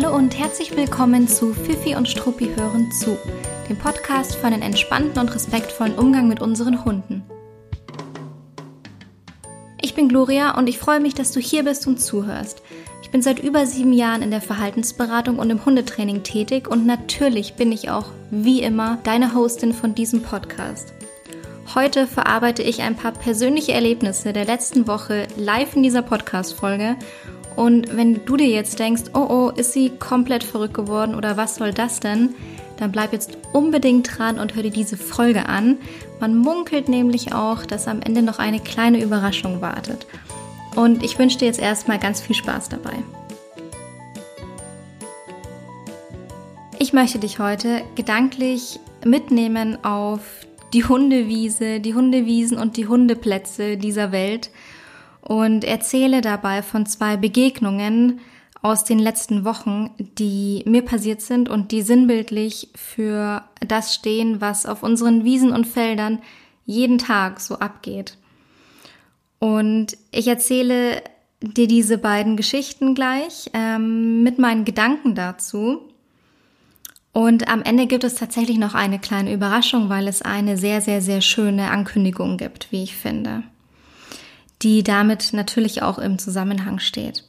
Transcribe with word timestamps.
Hallo 0.00 0.14
und 0.14 0.38
herzlich 0.38 0.76
willkommen 0.76 1.26
zu 1.26 1.52
Fifi 1.52 1.96
und 1.96 2.08
Struppi 2.08 2.52
hören 2.54 2.92
zu, 2.92 3.18
dem 3.68 3.76
Podcast 3.76 4.36
für 4.36 4.46
einen 4.46 4.62
entspannten 4.62 5.18
und 5.18 5.34
respektvollen 5.34 5.98
Umgang 5.98 6.28
mit 6.28 6.40
unseren 6.40 6.84
Hunden. 6.84 7.24
Ich 9.82 9.96
bin 9.96 10.08
Gloria 10.08 10.56
und 10.56 10.68
ich 10.68 10.78
freue 10.78 11.00
mich, 11.00 11.14
dass 11.14 11.32
du 11.32 11.40
hier 11.40 11.64
bist 11.64 11.88
und 11.88 12.00
zuhörst. 12.00 12.62
Ich 13.02 13.10
bin 13.10 13.22
seit 13.22 13.40
über 13.40 13.66
sieben 13.66 13.92
Jahren 13.92 14.22
in 14.22 14.30
der 14.30 14.40
Verhaltensberatung 14.40 15.40
und 15.40 15.50
im 15.50 15.64
Hundetraining 15.64 16.22
tätig 16.22 16.68
und 16.68 16.86
natürlich 16.86 17.54
bin 17.54 17.72
ich 17.72 17.90
auch, 17.90 18.06
wie 18.30 18.62
immer, 18.62 18.98
deine 19.02 19.34
Hostin 19.34 19.72
von 19.72 19.96
diesem 19.96 20.22
Podcast. 20.22 20.94
Heute 21.74 22.06
verarbeite 22.06 22.62
ich 22.62 22.82
ein 22.82 22.94
paar 22.94 23.12
persönliche 23.12 23.72
Erlebnisse 23.72 24.32
der 24.32 24.44
letzten 24.44 24.86
Woche 24.86 25.26
live 25.36 25.74
in 25.74 25.82
dieser 25.82 26.02
Podcast-Folge 26.02 26.96
und 27.58 27.96
wenn 27.96 28.24
du 28.24 28.36
dir 28.36 28.46
jetzt 28.46 28.78
denkst, 28.78 29.10
oh 29.14 29.26
oh, 29.28 29.50
ist 29.50 29.72
sie 29.72 29.90
komplett 29.90 30.44
verrückt 30.44 30.74
geworden 30.74 31.16
oder 31.16 31.36
was 31.36 31.56
soll 31.56 31.72
das 31.74 31.98
denn? 31.98 32.36
Dann 32.76 32.92
bleib 32.92 33.12
jetzt 33.12 33.36
unbedingt 33.52 34.16
dran 34.16 34.38
und 34.38 34.54
hör 34.54 34.62
dir 34.62 34.70
diese 34.70 34.96
Folge 34.96 35.46
an. 35.46 35.76
Man 36.20 36.36
munkelt 36.36 36.88
nämlich 36.88 37.32
auch, 37.34 37.66
dass 37.66 37.88
am 37.88 38.00
Ende 38.00 38.22
noch 38.22 38.38
eine 38.38 38.60
kleine 38.60 39.02
Überraschung 39.02 39.60
wartet. 39.60 40.06
Und 40.76 41.02
ich 41.02 41.18
wünsche 41.18 41.38
dir 41.38 41.46
jetzt 41.46 41.58
erstmal 41.58 41.98
ganz 41.98 42.20
viel 42.20 42.36
Spaß 42.36 42.68
dabei. 42.68 42.92
Ich 46.78 46.92
möchte 46.92 47.18
dich 47.18 47.40
heute 47.40 47.82
gedanklich 47.96 48.78
mitnehmen 49.04 49.84
auf 49.84 50.20
die 50.72 50.84
Hundewiese, 50.84 51.80
die 51.80 51.94
Hundewiesen 51.94 52.56
und 52.56 52.76
die 52.76 52.86
Hundeplätze 52.86 53.76
dieser 53.76 54.12
Welt 54.12 54.50
und 55.28 55.62
erzähle 55.62 56.22
dabei 56.22 56.62
von 56.62 56.86
zwei 56.86 57.18
Begegnungen 57.18 58.20
aus 58.62 58.84
den 58.84 58.98
letzten 58.98 59.44
Wochen, 59.44 59.90
die 59.98 60.62
mir 60.66 60.82
passiert 60.82 61.20
sind 61.20 61.48
und 61.50 61.70
die 61.70 61.82
sinnbildlich 61.82 62.70
für 62.74 63.44
das 63.60 63.94
stehen, 63.94 64.40
was 64.40 64.66
auf 64.66 64.82
unseren 64.82 65.24
Wiesen 65.24 65.52
und 65.52 65.66
Feldern 65.66 66.18
jeden 66.64 66.96
Tag 66.96 67.40
so 67.40 67.58
abgeht. 67.58 68.16
Und 69.38 69.96
ich 70.10 70.26
erzähle 70.26 71.02
dir 71.42 71.68
diese 71.68 71.98
beiden 71.98 72.36
Geschichten 72.36 72.94
gleich 72.94 73.50
ähm, 73.52 74.22
mit 74.22 74.38
meinen 74.38 74.64
Gedanken 74.64 75.14
dazu. 75.14 75.82
Und 77.12 77.48
am 77.48 77.62
Ende 77.62 77.86
gibt 77.86 78.02
es 78.02 78.14
tatsächlich 78.14 78.58
noch 78.58 78.74
eine 78.74 78.98
kleine 78.98 79.32
Überraschung, 79.32 79.90
weil 79.90 80.08
es 80.08 80.22
eine 80.22 80.56
sehr, 80.56 80.80
sehr, 80.80 81.02
sehr 81.02 81.20
schöne 81.20 81.70
Ankündigung 81.70 82.38
gibt, 82.38 82.72
wie 82.72 82.82
ich 82.82 82.96
finde 82.96 83.44
die 84.62 84.82
damit 84.82 85.32
natürlich 85.32 85.82
auch 85.82 85.98
im 85.98 86.18
Zusammenhang 86.18 86.78
steht. 86.78 87.24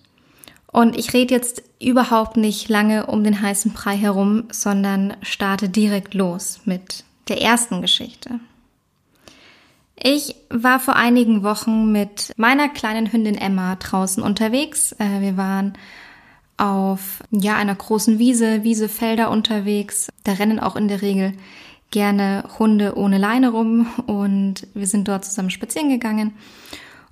Und 0.72 0.98
ich 0.98 1.14
rede 1.14 1.34
jetzt 1.34 1.64
überhaupt 1.80 2.38
nicht 2.38 2.70
lange 2.70 3.08
um 3.08 3.24
den 3.24 3.42
heißen 3.42 3.74
Brei 3.74 3.98
herum, 3.98 4.46
sondern 4.52 5.16
starte 5.22 5.70
direkt 5.70 6.14
los 6.14 6.62
mit 6.66 7.04
der 7.28 7.42
ersten 7.42 7.82
Geschichte. 7.82 8.40
Ich 10.02 10.36
war 10.50 10.80
vor 10.80 10.96
einigen 10.96 11.44
Wochen 11.44 11.92
mit 11.92 12.32
meiner 12.38 12.70
kleinen 12.70 13.12
Hündin 13.12 13.36
Emma 13.36 13.76
draußen 13.76 14.24
unterwegs. 14.24 14.94
Äh, 14.94 15.20
wir 15.20 15.36
waren 15.36 15.74
auf 16.56 17.24
ja 17.32 17.56
einer 17.56 17.76
großen 17.76 18.20
Wiese, 18.20 18.64
Wiesefelder 18.64 19.30
unterwegs. 19.30 20.10
Da 20.24 20.34
rennen 20.34 20.60
auch 20.60 20.76
in 20.76 20.88
der 20.88 21.02
Regel 21.02 21.34
gerne 21.92 22.44
Hunde 22.60 22.96
ohne 22.96 23.18
Leine 23.18 23.50
rum 23.50 23.88
und 24.06 24.68
wir 24.74 24.88
sind 24.88 25.08
dort 25.08 25.26
zusammen 25.26 25.50
spazieren 25.50 25.90
gegangen. 25.90 26.34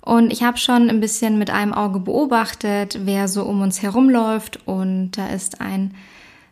Und 0.08 0.32
ich 0.32 0.42
habe 0.42 0.56
schon 0.56 0.88
ein 0.88 1.00
bisschen 1.00 1.36
mit 1.36 1.50
einem 1.50 1.74
Auge 1.74 2.00
beobachtet, 2.00 3.00
wer 3.02 3.28
so 3.28 3.42
um 3.42 3.60
uns 3.60 3.82
herumläuft. 3.82 4.58
Und 4.66 5.10
da 5.18 5.26
ist 5.26 5.60
ein 5.60 5.94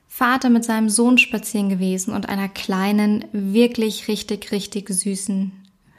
Vater 0.06 0.50
mit 0.50 0.62
seinem 0.62 0.90
Sohn 0.90 1.16
spazieren 1.16 1.70
gewesen 1.70 2.12
und 2.12 2.28
einer 2.28 2.50
kleinen, 2.50 3.24
wirklich 3.32 4.08
richtig, 4.08 4.52
richtig 4.52 4.90
süßen 4.90 5.52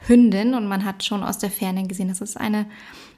Hündin. 0.06 0.54
Und 0.54 0.68
man 0.68 0.84
hat 0.84 1.02
schon 1.02 1.24
aus 1.24 1.38
der 1.38 1.50
Ferne 1.50 1.88
gesehen, 1.88 2.06
dass 2.06 2.20
es 2.20 2.36
eine 2.36 2.64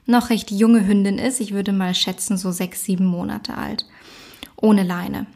noch 0.07 0.31
recht 0.31 0.49
junge 0.49 0.87
Hündin 0.87 1.19
ist. 1.19 1.39
Ich 1.39 1.53
würde 1.53 1.71
mal 1.71 1.93
schätzen, 1.93 2.35
so 2.35 2.49
sechs, 2.51 2.83
sieben 2.83 3.05
Monate 3.05 3.55
alt. 3.55 3.85
Ohne 4.55 4.81
Leine. 4.81 5.27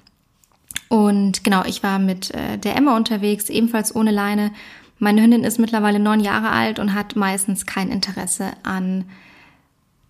Und 0.89 1.43
genau, 1.43 1.63
ich 1.65 1.83
war 1.83 1.99
mit 1.99 2.31
äh, 2.31 2.57
der 2.57 2.75
Emma 2.75 2.97
unterwegs, 2.97 3.49
ebenfalls 3.49 3.95
ohne 3.95 4.09
Leine. 4.09 4.49
Meine 4.97 5.21
Hündin 5.21 5.43
ist 5.43 5.59
mittlerweile 5.59 5.99
neun 5.99 6.19
Jahre 6.19 6.49
alt 6.49 6.79
und 6.79 6.93
hat 6.93 7.15
meistens 7.15 7.65
kein 7.65 7.89
Interesse 7.89 8.51
an 8.63 9.05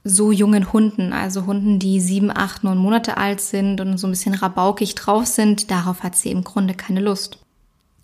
so 0.04 0.32
jungen 0.32 0.72
Hunden, 0.72 1.14
also 1.14 1.48
Hunden, 1.48 1.80
die 1.80 2.00
sieben, 2.00 2.30
acht, 2.32 2.64
neun 2.64 2.78
Monate 2.78 3.18
alt 3.18 3.42
sind 3.42 3.82
und 3.82 3.98
so 3.98 4.06
ein 4.06 4.12
bisschen 4.12 4.36
rabaukig 4.36 4.94
drauf 4.94 5.26
sind. 5.26 5.72
Darauf 5.72 6.04
hat 6.04 6.16
sie 6.16 6.30
im 6.30 6.44
Grunde 6.44 6.76
keine 6.76 7.00
Lust. 7.00 7.40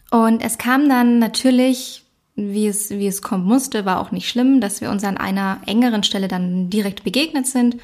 Und 0.10 0.44
es 0.44 0.58
kam 0.58 0.90
dann 0.90 1.20
natürlich, 1.20 2.04
wie 2.36 2.68
es, 2.68 2.90
wie 2.90 3.08
es 3.08 3.22
kommen 3.22 3.46
musste, 3.46 3.86
war 3.86 4.00
auch 4.00 4.12
nicht 4.12 4.28
schlimm, 4.28 4.60
dass 4.62 4.82
wir 4.82 4.90
uns 4.90 5.04
an 5.04 5.18
einer 5.18 5.62
engeren 5.68 6.02
Stelle 6.02 6.28
dann 6.28 6.72
direkt 6.72 7.04
begegnet 7.04 7.46
sind. 7.46 7.78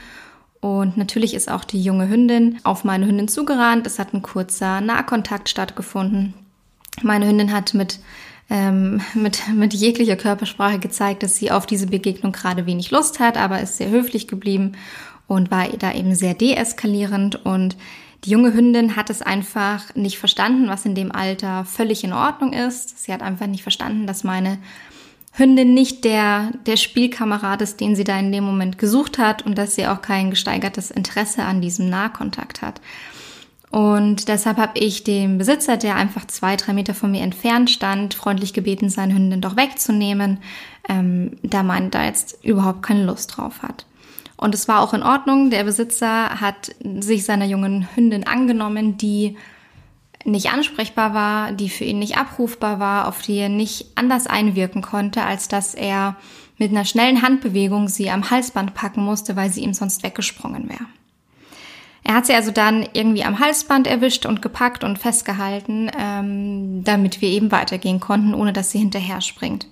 Und 0.60 0.98
natürlich 0.98 1.36
ist 1.36 1.50
auch 1.50 1.64
die 1.64 1.82
junge 1.82 2.10
Hündin 2.10 2.60
auf 2.64 2.84
meine 2.84 3.06
Hündin 3.06 3.28
zugerannt. 3.28 3.86
Es 3.86 4.00
hat 4.00 4.16
ein 4.16 4.24
kurzer 4.24 4.82
Nahkontakt 4.82 5.48
stattgefunden. 5.48 6.34
Meine 7.04 7.28
Hündin 7.28 7.54
hat 7.54 7.76
mit 7.76 8.00
ähm, 8.50 9.02
mit, 9.14 9.42
mit 9.54 9.74
jeglicher 9.74 10.16
Körpersprache 10.16 10.80
gezeigt, 10.80 11.24
dass 11.24 11.36
sie 11.36 11.52
auf 11.52 11.66
diese 11.66 11.88
Begegnung 11.88 12.32
gerade 12.32 12.66
wenig 12.66 12.92
Lust 12.92 13.20
hat, 13.20 13.38
aber 13.38 13.62
ist 13.62 13.78
sehr 13.78 13.90
höflich 13.90 14.28
geblieben 14.28 14.74
und 15.28 15.52
war 15.52 15.68
da 15.68 15.94
eben 15.94 16.16
sehr 16.16 16.34
deeskalierend 16.34 17.46
und 17.46 17.76
die 18.24 18.32
junge 18.32 18.54
Hündin 18.54 18.96
hat 18.96 19.10
es 19.10 19.22
einfach 19.22 19.94
nicht 19.96 20.18
verstanden, 20.18 20.70
was 20.70 20.86
in 20.86 20.96
dem 20.96 21.12
Alter 21.12 21.66
völlig 21.66 22.04
in 22.04 22.14
Ordnung 22.14 22.52
ist. 22.52 23.04
Sie 23.04 23.14
hat 23.14 23.22
einfach 23.22 23.46
nicht 23.46 23.62
verstanden, 23.62 24.08
dass 24.08 24.24
meine 24.24 24.58
Hündin 25.34 25.76
nicht 25.76 26.04
der, 26.04 26.52
der 26.66 26.78
Spielkamerad 26.78 27.62
ist, 27.62 27.80
den 27.80 27.96
sie 27.96 28.04
da 28.04 28.18
in 28.18 28.32
dem 28.32 28.44
Moment 28.44 28.80
gesucht 28.80 29.20
hat 29.20 29.46
und 29.46 29.56
dass 29.58 29.76
sie 29.76 29.86
auch 29.86 30.02
kein 30.02 30.32
gesteigertes 30.32 30.90
Interesse 30.90 31.44
an 31.44 31.62
diesem 31.62 31.90
Nahkontakt 31.90 32.64
hat. 32.64 32.82
Und 33.70 34.30
deshalb 34.30 34.58
habe 34.58 34.80
ich 34.80 35.04
den 35.04 35.38
Besitzer, 35.38 35.78
der 35.78 35.96
einfach 35.96 36.26
zwei, 36.26 36.56
drei 36.56 36.74
Meter 36.74 36.94
von 36.94 37.12
mir 37.12 37.22
entfernt 37.22 37.70
stand, 37.70 38.14
freundlich 38.14 38.54
gebeten, 38.54 38.90
seine 38.90 39.14
Hündin 39.14 39.42
doch 39.42 39.58
wegzunehmen, 39.58 40.40
ähm, 40.88 41.38
da 41.44 41.64
man 41.64 41.92
da 41.92 42.06
jetzt 42.06 42.44
überhaupt 42.44 42.82
keine 42.82 43.04
Lust 43.04 43.36
drauf 43.36 43.62
hat. 43.62 43.86
Und 44.38 44.56
es 44.56 44.68
war 44.68 44.82
auch 44.82 44.94
in 44.94 45.04
Ordnung. 45.04 45.50
Der 45.50 45.64
Besitzer 45.64 46.40
hat 46.40 46.76
sich 47.00 47.26
seiner 47.26 47.46
jungen 47.46 47.88
Hündin 47.96 48.26
angenommen, 48.26 48.98
die 48.98 49.36
nicht 50.24 50.52
ansprechbar 50.52 51.14
war, 51.14 51.52
die 51.52 51.70
für 51.70 51.86
ihn 51.86 52.00
nicht 52.00 52.18
abrufbar 52.18 52.80
war, 52.80 53.08
auf 53.08 53.22
die 53.22 53.38
er 53.38 53.50
nicht 53.50 53.88
anders 53.96 54.28
einwirken 54.28 54.82
konnte, 54.82 55.24
als 55.24 55.48
dass 55.48 55.74
er 55.74 56.16
mit 56.58 56.72
einer 56.72 56.86
schnellen 56.86 57.22
Handbewegung 57.22 57.88
sie 57.88 58.10
am 58.10 58.30
Halsband 58.30 58.74
packen 58.74 59.04
musste, 59.04 59.36
weil 59.36 59.50
sie 59.50 59.62
ihm 59.62 59.74
sonst 59.74 60.04
weggesprungen 60.04 60.70
wäre. 60.70 60.86
Er 62.08 62.16
hat 62.16 62.26
sie 62.26 62.34
also 62.34 62.52
dann 62.52 62.88
irgendwie 62.94 63.26
am 63.26 63.40
Halsband 63.40 63.86
erwischt 63.86 64.26
und 64.26 64.42
gepackt 64.42 64.86
und 64.86 64.98
festgehalten, 64.98 65.92
ähm, 66.00 66.82
damit 66.86 67.22
wir 67.22 67.28
eben 67.28 67.52
weitergehen 67.52 68.00
konnten, 68.00 68.34
ohne 68.34 68.54
dass 68.54 68.72
sie 68.72 68.80
hinterher 68.80 69.20
springt. 69.20 69.68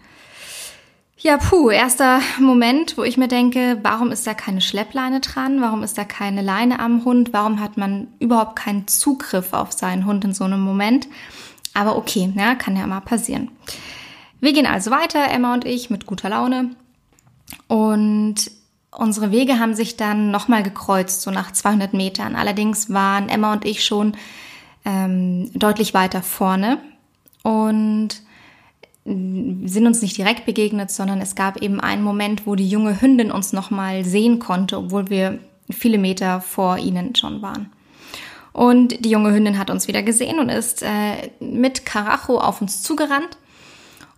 Ja, 1.17 1.37
puh, 1.37 1.69
erster 1.69 2.19
Moment, 2.37 2.97
wo 2.97 3.03
ich 3.03 3.15
mir 3.15 3.29
denke, 3.29 3.79
warum 3.83 4.11
ist 4.11 4.27
da 4.27 4.33
keine 4.33 4.59
Schleppleine 4.59 5.21
dran? 5.21 5.61
Warum 5.61 5.81
ist 5.81 5.97
da 5.97 6.03
keine 6.03 6.41
Leine 6.41 6.81
am 6.81 7.05
Hund? 7.05 7.31
Warum 7.31 7.61
hat 7.61 7.77
man 7.77 8.09
überhaupt 8.19 8.57
keinen 8.57 8.85
Zugriff 8.89 9.53
auf 9.53 9.71
seinen 9.71 10.05
Hund 10.05 10.25
in 10.25 10.33
so 10.33 10.43
einem 10.43 10.59
Moment? 10.59 11.07
Aber 11.73 11.95
okay, 11.95 12.33
ja, 12.35 12.55
kann 12.55 12.75
ja 12.75 12.85
mal 12.85 12.99
passieren. 12.99 13.49
Wir 14.41 14.51
gehen 14.51 14.67
also 14.67 14.91
weiter, 14.91 15.25
Emma 15.31 15.53
und 15.53 15.63
ich, 15.63 15.89
mit 15.89 16.05
guter 16.05 16.27
Laune. 16.27 16.71
Und 17.69 18.51
Unsere 18.97 19.31
Wege 19.31 19.59
haben 19.59 19.75
sich 19.75 19.97
dann 19.97 20.31
nochmal 20.31 20.63
gekreuzt, 20.63 21.21
so 21.21 21.31
nach 21.31 21.51
200 21.51 21.93
Metern. 21.93 22.35
Allerdings 22.35 22.91
waren 22.91 23.29
Emma 23.29 23.53
und 23.53 23.65
ich 23.65 23.83
schon 23.83 24.15
ähm, 24.85 25.51
deutlich 25.53 25.93
weiter 25.93 26.21
vorne 26.21 26.79
und 27.43 28.21
sind 29.05 29.85
uns 29.85 30.01
nicht 30.01 30.17
direkt 30.17 30.47
begegnet, 30.47 30.89
sondern 30.89 31.21
es 31.21 31.35
gab 31.35 31.61
eben 31.61 31.79
einen 31.79 32.01
Moment, 32.01 32.47
wo 32.47 32.55
die 32.55 32.67
junge 32.67 32.99
Hündin 33.01 33.31
uns 33.31 33.53
nochmal 33.53 34.03
sehen 34.03 34.39
konnte, 34.39 34.79
obwohl 34.79 35.11
wir 35.11 35.37
viele 35.69 35.99
Meter 35.99 36.41
vor 36.41 36.79
ihnen 36.79 37.13
schon 37.13 37.43
waren. 37.43 37.71
Und 38.51 39.05
die 39.05 39.11
junge 39.11 39.31
Hündin 39.31 39.59
hat 39.59 39.69
uns 39.69 39.87
wieder 39.87 40.01
gesehen 40.01 40.39
und 40.39 40.49
ist 40.49 40.81
äh, 40.81 41.29
mit 41.39 41.85
Karacho 41.85 42.39
auf 42.39 42.61
uns 42.61 42.81
zugerannt. 42.81 43.37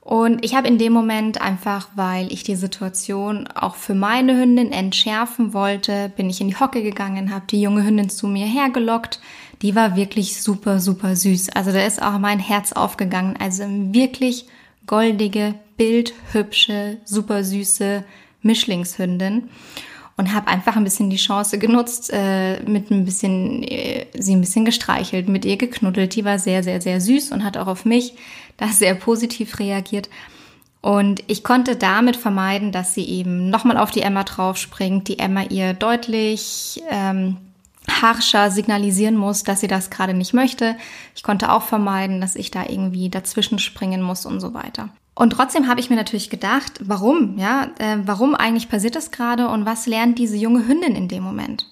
Und 0.08 0.46
ich 0.46 0.56
habe 0.56 0.70
in 0.70 0.78
dem 0.78 0.94
Moment 0.94 1.42
einfach, 1.42 1.90
weil 1.96 2.32
ich 2.32 2.42
die 2.44 2.56
Situation 2.56 3.46
auch 3.48 3.76
für 3.76 3.94
meine 3.94 4.40
Hündin 4.40 4.72
entschärfen 4.72 5.54
wollte, 5.54 6.14
bin 6.16 6.30
ich 6.30 6.40
in 6.40 6.48
die 6.48 6.56
Hocke 6.56 6.82
gegangen, 6.82 7.34
habe 7.34 7.44
die 7.50 7.62
junge 7.62 7.84
Hündin 7.84 8.10
zu 8.10 8.30
mir 8.30 8.46
hergelockt. 8.46 9.20
Die 9.62 9.76
war 9.76 9.98
wirklich 9.98 10.42
super, 10.42 10.80
super 10.80 11.18
süß. 11.18 11.50
Also 11.50 11.74
da 11.74 11.86
ist 11.86 12.02
auch 12.02 12.20
mein 12.20 12.40
Herz 12.40 12.72
aufgegangen. 12.72 13.36
Also 13.38 13.66
wirklich 13.68 14.46
goldige, 14.86 15.56
bildhübsche, 15.76 17.00
super 17.04 17.44
süße 17.44 18.06
Mischlingshündin. 18.44 19.50
Und 20.18 20.34
habe 20.34 20.48
einfach 20.48 20.76
ein 20.76 20.84
bisschen 20.84 21.10
die 21.12 21.18
Chance 21.18 21.60
genutzt, 21.60 22.10
äh, 22.12 22.60
mit 22.64 22.90
ein 22.90 23.06
bisschen 23.06 23.64
äh, 23.64 24.08
sie 24.18 24.36
ein 24.36 24.42
bisschen 24.42 24.66
gestreichelt, 24.66 25.30
mit 25.30 25.46
ihr 25.46 25.58
geknuddelt. 25.58 26.16
Die 26.16 26.26
war 26.26 26.40
sehr, 26.40 26.64
sehr, 26.64 26.82
sehr 26.82 27.00
süß 27.00 27.32
und 27.32 27.44
hat 27.44 27.56
auch 27.56 27.68
auf 27.68 27.86
mich 27.86 28.14
da 28.58 28.68
sehr 28.72 28.96
positiv 28.96 29.60
reagiert. 29.60 30.10
Und 30.82 31.24
ich 31.28 31.44
konnte 31.44 31.76
damit 31.76 32.16
vermeiden, 32.16 32.72
dass 32.72 32.94
sie 32.94 33.06
eben 33.06 33.50
nochmal 33.50 33.78
auf 33.78 33.92
die 33.92 34.02
Emma 34.02 34.24
draufspringt, 34.24 35.08
die 35.08 35.20
Emma 35.20 35.44
ihr 35.44 35.74
deutlich 35.74 36.82
ähm, 36.90 37.38
harscher 38.02 38.52
signalisieren 38.52 39.18
muss, 39.18 39.44
dass 39.44 39.60
sie 39.60 39.68
das 39.68 39.90
gerade 39.90 40.14
nicht 40.14 40.34
möchte. 40.34 40.76
Ich 41.16 41.24
konnte 41.24 41.52
auch 41.52 41.64
vermeiden, 41.64 42.22
dass 42.22 42.36
ich 42.36 42.52
da 42.52 42.64
irgendwie 42.68 43.10
dazwischen 43.10 43.60
springen 43.60 44.02
muss 44.02 44.26
und 44.26 44.40
so 44.40 44.54
weiter. 44.54 44.90
Und 45.18 45.32
trotzdem 45.32 45.68
habe 45.68 45.80
ich 45.80 45.90
mir 45.90 45.96
natürlich 45.96 46.30
gedacht, 46.30 46.74
warum, 46.80 47.40
ja, 47.40 47.72
äh, 47.80 47.98
warum 48.06 48.36
eigentlich 48.36 48.70
passiert 48.70 48.96
das 48.96 49.10
gerade 49.10 49.48
und 49.48 49.66
was 49.66 49.88
lernt 49.88 50.20
diese 50.20 50.38
junge 50.38 50.68
Hündin 50.68 50.96
in 50.96 51.08
dem 51.08 51.24
Moment? 51.24 51.66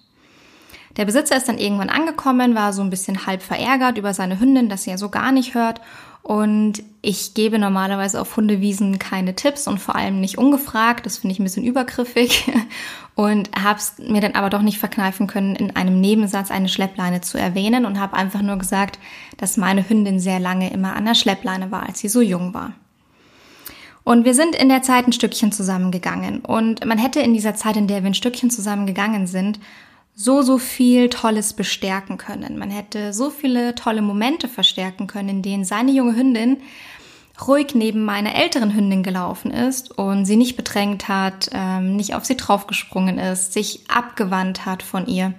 Der 0.98 1.06
Besitzer 1.06 1.38
ist 1.38 1.48
dann 1.48 1.60
irgendwann 1.60 1.90
angekommen, 1.90 2.56
war 2.56 2.74
so 2.74 2.82
ein 2.82 2.90
bisschen 2.90 3.28
halb 3.28 3.44
verärgert 3.44 4.00
über 4.00 4.16
seine 4.16 4.40
Hündin, 4.40 4.68
dass 4.68 4.84
sie 4.84 4.90
ja 4.90 4.98
so 4.98 5.10
gar 5.10 5.32
nicht 5.32 5.54
hört. 5.54 5.80
Und 6.24 6.82
ich 7.04 7.36
gebe 7.36 7.60
normalerweise 7.60 8.20
auf 8.20 8.36
Hundewiesen 8.36 8.98
keine 8.98 9.36
Tipps 9.36 9.68
und 9.68 9.78
vor 9.78 9.96
allem 9.96 10.20
nicht 10.20 10.40
ungefragt. 10.40 11.06
Das 11.06 11.20
finde 11.20 11.34
ich 11.34 11.40
ein 11.40 11.44
bisschen 11.44 11.66
übergriffig. 11.66 12.52
Und 13.14 13.50
habe 13.58 13.80
es 13.80 13.94
mir 13.98 14.20
dann 14.20 14.34
aber 14.34 14.50
doch 14.50 14.62
nicht 14.62 14.78
verkneifen 14.78 15.28
können, 15.28 15.56
in 15.56 15.74
einem 15.74 16.02
Nebensatz 16.02 16.52
eine 16.52 16.68
Schleppleine 16.68 17.22
zu 17.22 17.38
erwähnen 17.38 17.86
und 17.86 17.98
habe 17.98 18.18
einfach 18.18 18.42
nur 18.42 18.58
gesagt, 18.58 19.00
dass 19.38 19.56
meine 19.56 19.88
Hündin 19.88 20.20
sehr 20.20 20.42
lange 20.42 20.70
immer 20.74 20.98
an 20.98 21.06
der 21.06 21.16
Schleppleine 21.16 21.72
war, 21.72 21.84
als 21.84 22.00
sie 22.00 22.10
so 22.10 22.20
jung 22.20 22.54
war. 22.54 22.74
Und 24.06 24.24
wir 24.24 24.36
sind 24.36 24.56
in 24.56 24.70
der 24.70 24.84
Zeit 24.84 25.08
ein 25.08 25.14
Stückchen 25.14 25.52
zusammengegangen. 25.52 26.42
Und 26.42 26.86
man 26.86 27.00
hätte 27.00 27.20
in 27.20 27.34
dieser 27.34 27.56
Zeit, 27.56 27.76
in 27.76 27.88
der 27.88 28.04
wir 28.04 28.08
ein 28.08 28.14
Stückchen 28.14 28.52
zusammengegangen 28.52 29.26
sind, 29.26 29.60
so, 30.14 30.44
so 30.44 30.60
viel 30.60 31.10
Tolles 31.10 31.54
bestärken 31.54 32.18
können. 32.18 32.58
Man 32.58 32.70
hätte 32.70 33.14
so 33.14 33.32
viele 33.32 33.74
tolle 33.74 34.04
Momente 34.04 34.48
verstärken 34.48 35.08
können, 35.08 35.30
in 35.30 35.42
denen 35.42 35.66
seine 35.66 35.92
junge 35.92 36.16
Hündin 36.16 36.58
ruhig 37.48 37.74
neben 37.74 38.06
meiner 38.06 38.36
älteren 38.36 38.74
Hündin 38.74 39.04
gelaufen 39.04 39.52
ist 39.52 39.98
und 39.98 40.26
sie 40.26 40.38
nicht 40.38 40.56
bedrängt 40.56 41.08
hat, 41.10 41.50
ähm, 41.52 41.96
nicht 41.98 42.14
auf 42.14 42.24
sie 42.26 42.38
draufgesprungen 42.38 43.18
ist, 43.18 43.54
sich 43.54 43.90
abgewandt 43.90 44.66
hat 44.66 44.84
von 44.84 45.08
ihr. 45.08 45.34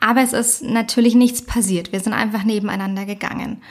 Aber 0.00 0.20
es 0.20 0.32
ist 0.32 0.62
natürlich 0.62 1.14
nichts 1.14 1.42
passiert. 1.42 1.92
Wir 1.92 2.00
sind 2.00 2.12
einfach 2.12 2.42
nebeneinander 2.42 3.06
gegangen. 3.06 3.62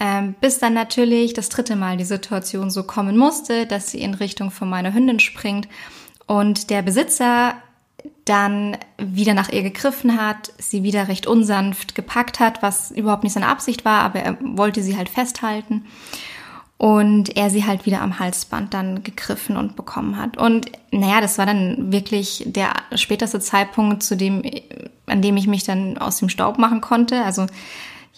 Ähm, 0.00 0.34
bis 0.40 0.58
dann 0.58 0.74
natürlich 0.74 1.34
das 1.34 1.48
dritte 1.48 1.76
Mal 1.76 1.96
die 1.96 2.04
Situation 2.04 2.70
so 2.70 2.82
kommen 2.82 3.16
musste, 3.16 3.66
dass 3.66 3.90
sie 3.90 4.00
in 4.00 4.14
Richtung 4.14 4.50
von 4.50 4.68
meiner 4.68 4.92
Hündin 4.92 5.20
springt 5.20 5.68
und 6.26 6.70
der 6.70 6.82
Besitzer 6.82 7.54
dann 8.24 8.76
wieder 8.98 9.34
nach 9.34 9.50
ihr 9.50 9.62
gegriffen 9.62 10.20
hat, 10.20 10.52
sie 10.58 10.82
wieder 10.82 11.08
recht 11.08 11.26
unsanft 11.26 11.94
gepackt 11.94 12.40
hat, 12.40 12.62
was 12.62 12.90
überhaupt 12.90 13.22
nicht 13.22 13.34
seine 13.34 13.48
Absicht 13.48 13.84
war, 13.84 14.00
aber 14.00 14.20
er 14.20 14.38
wollte 14.40 14.82
sie 14.82 14.96
halt 14.96 15.08
festhalten 15.08 15.84
und 16.76 17.36
er 17.36 17.50
sie 17.50 17.64
halt 17.64 17.86
wieder 17.86 18.00
am 18.00 18.18
Halsband 18.18 18.74
dann 18.74 19.04
gegriffen 19.04 19.56
und 19.56 19.76
bekommen 19.76 20.16
hat. 20.16 20.36
Und 20.36 20.72
naja, 20.90 21.20
das 21.20 21.38
war 21.38 21.46
dann 21.46 21.92
wirklich 21.92 22.44
der 22.46 22.72
späteste 22.94 23.40
Zeitpunkt, 23.40 24.02
zu 24.02 24.16
dem, 24.16 24.42
an 25.06 25.22
dem 25.22 25.36
ich 25.36 25.46
mich 25.46 25.64
dann 25.64 25.98
aus 25.98 26.18
dem 26.18 26.28
Staub 26.28 26.58
machen 26.58 26.80
konnte. 26.80 27.22
Also 27.24 27.46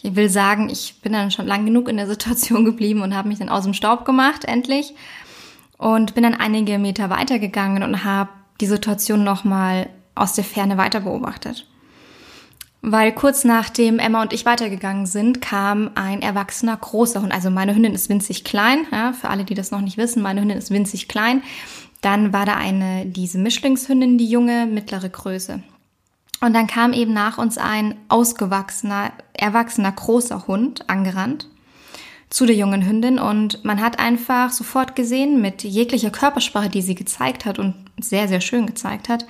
ich 0.02 0.14
will 0.14 0.28
sagen, 0.28 0.68
ich 0.68 1.00
bin 1.02 1.12
dann 1.12 1.30
schon 1.30 1.46
lang 1.46 1.64
genug 1.64 1.88
in 1.88 1.96
der 1.96 2.06
Situation 2.06 2.64
geblieben 2.66 3.02
und 3.02 3.14
habe 3.14 3.28
mich 3.28 3.38
dann 3.38 3.48
aus 3.48 3.64
dem 3.64 3.74
Staub 3.74 4.04
gemacht, 4.04 4.44
endlich. 4.44 4.94
Und 5.78 6.14
bin 6.14 6.22
dann 6.22 6.34
einige 6.34 6.78
Meter 6.78 7.10
weitergegangen 7.10 7.82
und 7.82 8.04
habe 8.04 8.30
die 8.60 8.66
Situation 8.66 9.24
nochmal 9.24 9.90
aus 10.14 10.32
der 10.32 10.44
Ferne 10.44 10.78
weiter 10.78 11.00
beobachtet. 11.00 11.66
Weil 12.80 13.12
kurz 13.12 13.44
nachdem 13.44 13.98
Emma 13.98 14.22
und 14.22 14.32
ich 14.32 14.46
weitergegangen 14.46 15.06
sind, 15.06 15.42
kam 15.42 15.90
ein 15.96 16.22
erwachsener 16.22 16.76
großer 16.76 17.20
Hund. 17.20 17.32
Also 17.32 17.50
meine 17.50 17.74
Hündin 17.74 17.94
ist 17.94 18.08
winzig 18.08 18.44
klein, 18.44 18.86
ja, 18.92 19.12
für 19.12 19.28
alle, 19.28 19.44
die 19.44 19.54
das 19.54 19.70
noch 19.70 19.80
nicht 19.80 19.96
wissen, 19.98 20.22
meine 20.22 20.40
Hündin 20.40 20.56
ist 20.56 20.70
winzig 20.70 21.08
klein. 21.08 21.42
Dann 22.00 22.32
war 22.32 22.46
da 22.46 22.54
eine, 22.54 23.04
diese 23.04 23.38
Mischlingshündin, 23.38 24.18
die 24.18 24.28
junge, 24.28 24.66
mittlere 24.66 25.08
Größe. 25.08 25.62
Und 26.40 26.52
dann 26.52 26.66
kam 26.66 26.92
eben 26.92 27.12
nach 27.12 27.38
uns 27.38 27.58
ein 27.58 27.96
ausgewachsener, 28.08 29.12
erwachsener, 29.32 29.92
großer 29.92 30.46
Hund 30.46 30.88
angerannt 30.88 31.48
zu 32.28 32.44
der 32.44 32.56
jungen 32.56 32.84
Hündin 32.84 33.18
und 33.18 33.64
man 33.64 33.80
hat 33.80 33.98
einfach 33.98 34.50
sofort 34.50 34.96
gesehen 34.96 35.40
mit 35.40 35.62
jeglicher 35.62 36.10
Körpersprache, 36.10 36.68
die 36.68 36.82
sie 36.82 36.94
gezeigt 36.94 37.44
hat 37.44 37.58
und 37.58 37.74
sehr, 38.00 38.28
sehr 38.28 38.40
schön 38.40 38.66
gezeigt 38.66 39.08
hat, 39.08 39.26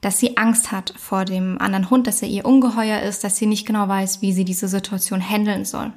dass 0.00 0.18
sie 0.18 0.38
Angst 0.38 0.72
hat 0.72 0.94
vor 0.96 1.26
dem 1.26 1.60
anderen 1.60 1.90
Hund, 1.90 2.06
dass 2.06 2.22
er 2.22 2.28
ihr 2.28 2.46
ungeheuer 2.46 3.00
ist, 3.02 3.22
dass 3.24 3.36
sie 3.36 3.46
nicht 3.46 3.66
genau 3.66 3.86
weiß, 3.86 4.22
wie 4.22 4.32
sie 4.32 4.44
diese 4.44 4.68
Situation 4.68 5.20
handeln 5.20 5.66
soll. 5.66 5.92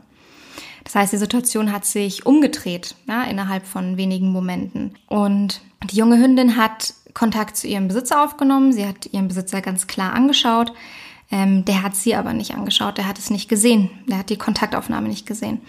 Das 0.84 0.96
heißt, 0.96 1.14
die 1.14 1.18
Situation 1.18 1.72
hat 1.72 1.86
sich 1.86 2.26
umgedreht 2.26 2.96
ja, 3.08 3.24
innerhalb 3.24 3.66
von 3.66 3.96
wenigen 3.96 4.30
Momenten. 4.30 4.96
Und 5.08 5.62
die 5.90 5.96
junge 5.96 6.20
Hündin 6.20 6.58
hat 6.58 6.94
Kontakt 7.14 7.58
zu 7.58 7.68
ihrem 7.68 7.88
Besitzer 7.88 8.24
aufgenommen. 8.24 8.74
Sie 8.74 8.88
hat 8.88 9.08
ihren 9.12 9.28
Besitzer 9.28 9.62
ganz 9.62 9.88
klar 9.88 10.14
angeschaut. 10.14 10.74
Ähm, 11.32 11.66
der 11.66 11.84
hat 11.84 11.96
sie 11.96 12.16
aber 12.16 12.34
nicht 12.34 12.56
angeschaut. 12.56 12.98
Der 12.98 13.08
hat 13.08 13.18
es 13.18 13.30
nicht 13.30 13.50
gesehen. 13.50 13.90
Der 14.08 14.20
hat 14.20 14.30
die 14.30 14.38
Kontaktaufnahme 14.38 15.08
nicht 15.08 15.26
gesehen. 15.26 15.62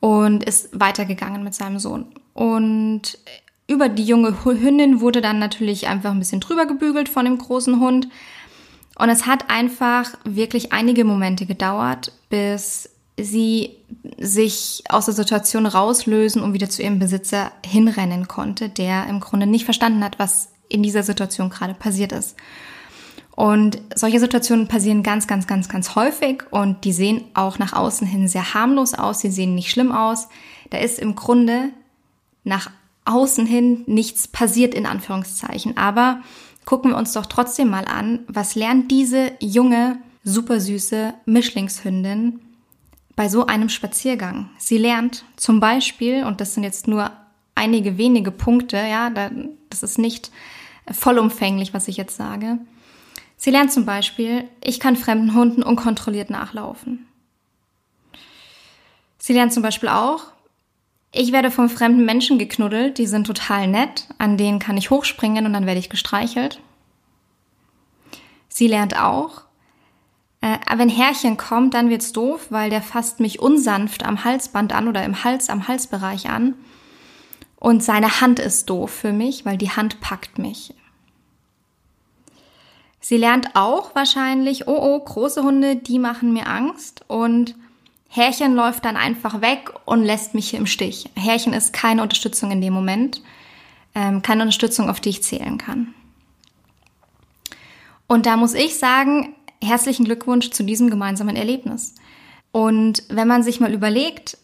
Und 0.00 0.44
ist 0.44 0.68
weitergegangen 0.78 1.44
mit 1.44 1.54
seinem 1.54 1.78
Sohn. 1.78 2.06
Und 2.34 3.18
über 3.66 3.88
die 3.88 4.04
junge 4.04 4.44
Hündin 4.44 5.00
wurde 5.00 5.20
dann 5.20 5.38
natürlich 5.38 5.88
einfach 5.88 6.10
ein 6.10 6.18
bisschen 6.18 6.40
drüber 6.40 6.66
gebügelt 6.66 7.08
von 7.08 7.24
dem 7.24 7.38
großen 7.38 7.80
Hund. 7.80 8.08
Und 8.98 9.08
es 9.08 9.26
hat 9.26 9.48
einfach 9.50 10.12
wirklich 10.24 10.72
einige 10.72 11.04
Momente 11.04 11.46
gedauert, 11.46 12.12
bis 12.28 12.90
sie 13.18 13.76
sich 14.18 14.82
aus 14.88 15.06
der 15.06 15.14
Situation 15.14 15.66
rauslösen 15.66 16.42
und 16.42 16.54
wieder 16.54 16.68
zu 16.68 16.82
ihrem 16.82 16.98
Besitzer 16.98 17.52
hinrennen 17.64 18.28
konnte, 18.28 18.68
der 18.68 19.06
im 19.06 19.20
Grunde 19.20 19.46
nicht 19.46 19.64
verstanden 19.64 20.04
hat, 20.04 20.18
was 20.18 20.51
in 20.72 20.82
dieser 20.82 21.02
Situation 21.02 21.50
gerade 21.50 21.74
passiert 21.74 22.12
ist. 22.12 22.36
Und 23.34 23.80
solche 23.94 24.20
Situationen 24.20 24.68
passieren 24.68 25.02
ganz, 25.02 25.26
ganz, 25.26 25.46
ganz, 25.46 25.68
ganz 25.68 25.94
häufig 25.94 26.42
und 26.50 26.84
die 26.84 26.92
sehen 26.92 27.24
auch 27.34 27.58
nach 27.58 27.72
außen 27.72 28.06
hin 28.06 28.28
sehr 28.28 28.54
harmlos 28.54 28.94
aus, 28.94 29.20
sie 29.20 29.30
sehen 29.30 29.54
nicht 29.54 29.70
schlimm 29.70 29.90
aus. 29.90 30.28
Da 30.70 30.78
ist 30.78 30.98
im 30.98 31.14
Grunde 31.14 31.70
nach 32.44 32.70
außen 33.04 33.46
hin 33.46 33.84
nichts 33.86 34.28
passiert 34.28 34.74
in 34.74 34.86
Anführungszeichen. 34.86 35.76
Aber 35.76 36.20
gucken 36.64 36.90
wir 36.90 36.98
uns 36.98 37.14
doch 37.14 37.26
trotzdem 37.26 37.70
mal 37.70 37.86
an, 37.86 38.20
was 38.28 38.54
lernt 38.54 38.90
diese 38.90 39.32
junge, 39.40 39.98
super 40.24 40.60
süße 40.60 41.14
Mischlingshündin 41.24 42.40
bei 43.16 43.28
so 43.28 43.46
einem 43.46 43.70
Spaziergang? 43.70 44.50
Sie 44.58 44.78
lernt 44.78 45.24
zum 45.36 45.58
Beispiel, 45.58 46.24
und 46.24 46.40
das 46.40 46.54
sind 46.54 46.64
jetzt 46.64 46.86
nur 46.86 47.10
einige 47.54 47.98
wenige 47.98 48.30
Punkte, 48.30 48.76
ja, 48.76 49.10
das 49.70 49.82
ist 49.82 49.98
nicht 49.98 50.30
vollumfänglich, 50.90 51.74
was 51.74 51.88
ich 51.88 51.96
jetzt 51.96 52.16
sage. 52.16 52.58
Sie 53.36 53.50
lernt 53.50 53.72
zum 53.72 53.84
Beispiel, 53.84 54.48
ich 54.62 54.80
kann 54.80 54.96
fremden 54.96 55.34
Hunden 55.34 55.62
unkontrolliert 55.62 56.30
nachlaufen. 56.30 57.06
Sie 59.18 59.32
lernt 59.32 59.52
zum 59.52 59.62
Beispiel 59.62 59.88
auch, 59.88 60.24
ich 61.12 61.32
werde 61.32 61.50
von 61.50 61.68
fremden 61.68 62.04
Menschen 62.04 62.38
geknuddelt, 62.38 62.98
die 62.98 63.06
sind 63.06 63.26
total 63.26 63.68
nett, 63.68 64.08
an 64.18 64.36
denen 64.38 64.58
kann 64.58 64.76
ich 64.76 64.90
hochspringen 64.90 65.44
und 65.44 65.52
dann 65.52 65.66
werde 65.66 65.78
ich 65.78 65.90
gestreichelt. 65.90 66.60
Sie 68.48 68.66
lernt 68.66 68.98
auch, 68.98 69.42
äh, 70.40 70.58
wenn 70.76 70.88
Härchen 70.88 71.36
kommt, 71.36 71.74
dann 71.74 71.90
wird's 71.90 72.12
doof, 72.12 72.46
weil 72.50 72.70
der 72.70 72.82
fasst 72.82 73.20
mich 73.20 73.40
unsanft 73.40 74.04
am 74.04 74.24
Halsband 74.24 74.72
an 74.72 74.88
oder 74.88 75.04
im 75.04 75.22
Hals, 75.24 75.50
am 75.50 75.68
Halsbereich 75.68 76.28
an. 76.28 76.54
Und 77.62 77.84
seine 77.84 78.20
Hand 78.20 78.40
ist 78.40 78.68
doof 78.70 78.90
für 78.90 79.12
mich, 79.12 79.44
weil 79.44 79.56
die 79.56 79.70
Hand 79.70 80.00
packt 80.00 80.36
mich. 80.36 80.74
Sie 82.98 83.16
lernt 83.16 83.54
auch 83.54 83.94
wahrscheinlich, 83.94 84.66
oh 84.66 84.76
oh, 84.80 84.98
große 84.98 85.44
Hunde, 85.44 85.76
die 85.76 86.00
machen 86.00 86.32
mir 86.32 86.48
Angst 86.48 87.04
und 87.06 87.54
Härchen 88.08 88.56
läuft 88.56 88.84
dann 88.84 88.96
einfach 88.96 89.42
weg 89.42 89.72
und 89.84 90.02
lässt 90.02 90.34
mich 90.34 90.50
hier 90.50 90.58
im 90.58 90.66
Stich. 90.66 91.08
Härchen 91.14 91.52
ist 91.52 91.72
keine 91.72 92.02
Unterstützung 92.02 92.50
in 92.50 92.60
dem 92.60 92.72
Moment, 92.72 93.22
ähm, 93.94 94.22
keine 94.22 94.42
Unterstützung, 94.42 94.90
auf 94.90 94.98
die 94.98 95.10
ich 95.10 95.22
zählen 95.22 95.56
kann. 95.56 95.94
Und 98.08 98.26
da 98.26 98.36
muss 98.36 98.54
ich 98.54 98.76
sagen, 98.76 99.36
herzlichen 99.62 100.04
Glückwunsch 100.04 100.50
zu 100.50 100.64
diesem 100.64 100.90
gemeinsamen 100.90 101.36
Erlebnis. 101.36 101.94
Und 102.50 103.04
wenn 103.08 103.28
man 103.28 103.44
sich 103.44 103.60
mal 103.60 103.72
überlegt, 103.72 104.36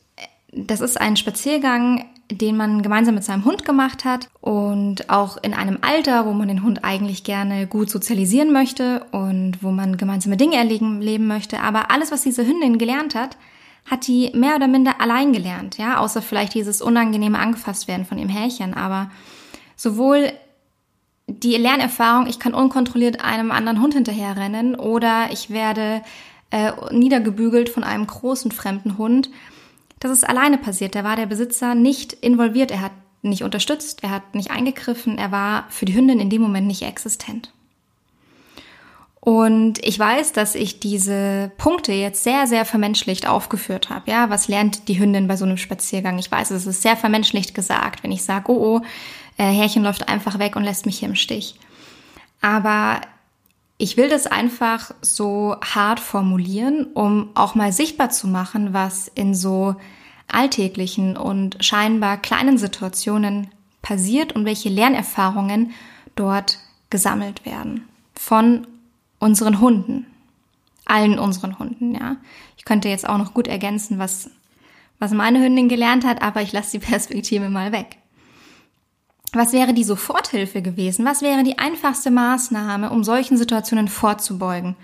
das 0.53 0.81
ist 0.81 1.01
ein 1.01 1.17
Spaziergang, 1.17 2.05
den 2.31 2.57
man 2.57 2.83
gemeinsam 2.83 3.15
mit 3.15 3.25
seinem 3.25 3.45
Hund 3.45 3.65
gemacht 3.65 4.05
hat 4.05 4.29
und 4.41 5.09
auch 5.09 5.39
in 5.43 5.55
einem 5.55 5.79
Alter, 5.81 6.27
wo 6.27 6.33
man 6.33 6.49
den 6.49 6.63
Hund 6.63 6.85
eigentlich 6.85 7.25
gerne 7.25 7.67
gut 7.67 7.89
sozialisieren 7.89 8.53
möchte 8.53 9.07
und 9.13 9.63
wo 9.63 9.71
man 9.71 9.97
gemeinsame 9.97 10.37
Dinge 10.37 10.57
erleben 10.57 11.01
leben 11.01 11.27
möchte. 11.27 11.61
Aber 11.61 11.91
alles, 11.91 12.13
was 12.13 12.23
diese 12.23 12.47
Hündin 12.47 12.79
gelernt 12.79 13.15
hat, 13.15 13.39
hat 13.87 14.07
die 14.07 14.31
mehr 14.35 14.57
oder 14.57 14.69
minder 14.69 15.01
allein 15.01 15.33
gelernt, 15.33 15.79
ja, 15.79 15.99
außer 15.99 16.21
vielleicht 16.21 16.55
dieses 16.55 16.83
unangenehme 16.83 17.39
angefasst 17.39 17.89
werden 17.89 18.05
von 18.05 18.19
ihrem 18.19 18.29
Härchen. 18.29 18.75
Aber 18.75 19.11
sowohl 19.77 20.31
die 21.27 21.57
Lernerfahrung, 21.57 22.27
ich 22.27 22.39
kann 22.39 22.55
unkontrolliert 22.55 23.25
einem 23.25 23.51
anderen 23.51 23.81
Hund 23.81 23.95
hinterherrennen 23.95 24.75
oder 24.75 25.29
ich 25.31 25.51
werde 25.51 26.03
äh, 26.51 26.73
niedergebügelt 26.91 27.69
von 27.69 27.85
einem 27.85 28.07
großen 28.07 28.51
fremden 28.51 28.99
Hund. 28.99 29.31
Das 30.01 30.11
ist 30.11 30.29
alleine 30.29 30.59
passiert. 30.59 30.95
Da 30.95 31.05
war 31.05 31.17
der 31.17 31.27
Besitzer 31.27 31.75
nicht 31.75 32.13
involviert. 32.13 32.71
Er 32.71 32.81
hat 32.81 32.93
nicht 33.23 33.43
unterstützt, 33.43 34.03
er 34.03 34.11
hat 34.11 34.35
nicht 34.35 34.51
eingegriffen, 34.51 35.19
er 35.19 35.33
war 35.33 35.67
für 35.71 35.85
die 35.85 35.95
Hündin 35.95 36.21
in 36.21 36.31
dem 36.31 36.43
Moment 36.43 36.67
nicht 36.67 36.83
existent. 36.83 37.53
Und 39.21 39.85
ich 39.85 39.99
weiß, 39.99 40.33
dass 40.33 40.55
ich 40.55 40.81
diese 40.81 41.51
Punkte 41.59 41.93
jetzt 41.93 42.23
sehr, 42.23 42.47
sehr 42.47 42.65
vermenschlicht 42.65 43.27
aufgeführt 43.27 43.91
habe. 43.91 44.11
Ja, 44.11 44.31
was 44.31 44.49
lernt 44.49 44.89
die 44.89 44.99
Hündin 44.99 45.27
bei 45.27 45.37
so 45.37 45.45
einem 45.45 45.57
Spaziergang? 45.57 46.19
Ich 46.19 46.31
weiß, 46.31 46.53
es 46.53 46.67
ist 46.67 46.83
sehr 46.83 46.97
vermenschlicht 46.97 47.55
gesagt, 47.55 48.03
wenn 48.03 48.13
ich 48.13 48.23
sage, 48.23 48.51
oh, 48.53 48.77
oh, 48.77 48.81
äh, 49.37 49.45
Härchen 49.45 49.83
läuft 49.83 50.09
einfach 50.09 50.39
weg 50.39 50.57
und 50.57 50.65
lässt 50.65 50.87
mich 50.87 51.01
hier 51.01 51.09
im 51.09 51.17
Stich. 51.17 51.57
Aber 52.41 53.01
ich 53.79 53.97
will 53.97 54.09
das 54.09 54.27
einfach 54.27 54.91
so 55.01 55.57
hart 55.63 56.01
formulieren, 56.01 56.89
um 56.95 57.31
auch 57.35 57.55
mal 57.55 57.73
sichtbar 57.73 58.11
zu 58.11 58.27
machen, 58.27 58.73
was 58.73 59.07
in 59.15 59.35
so 59.35 59.77
alltäglichen 60.27 61.17
und 61.17 61.57
scheinbar 61.65 62.19
kleinen 62.19 62.59
Situationen 62.59 63.49
passiert 63.81 64.35
und 64.35 64.45
welche 64.45 64.69
Lernerfahrungen 64.69 65.73
dort 66.17 66.59
gesammelt 66.91 67.47
werden 67.47 67.89
von 68.15 68.67
unseren 69.21 69.61
Hunden. 69.61 70.07
Allen 70.85 71.19
unseren 71.19 71.59
Hunden, 71.59 71.95
ja. 71.95 72.17
Ich 72.57 72.65
könnte 72.65 72.89
jetzt 72.89 73.09
auch 73.09 73.19
noch 73.19 73.33
gut 73.33 73.47
ergänzen, 73.47 73.99
was, 73.99 74.31
was 74.99 75.13
meine 75.13 75.41
Hündin 75.41 75.69
gelernt 75.69 76.05
hat, 76.05 76.21
aber 76.23 76.43
ich 76.43 76.53
lasse 76.53 76.79
die 76.79 76.87
Perspektive 76.87 77.49
mal 77.49 77.71
weg. 77.71 77.97
Was 79.33 79.53
wäre 79.53 79.75
die 79.75 79.85
Soforthilfe 79.85 80.63
gewesen? 80.63 81.05
Was 81.05 81.23
wäre 81.23 81.43
die 81.43 81.59
einfachste 81.59 82.11
Maßnahme, 82.11 82.91
um 82.91 83.05
solchen 83.05 83.37
Situationen 83.37 83.89
vorzubeugen? 83.89 84.77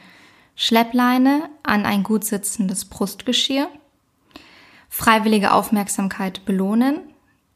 Schleppleine 0.56 1.48
an 1.62 1.86
ein 1.86 2.02
gut 2.02 2.24
sitzendes 2.24 2.84
Brustgeschirr, 2.84 3.68
freiwillige 4.88 5.52
Aufmerksamkeit 5.52 6.44
belohnen, 6.44 7.00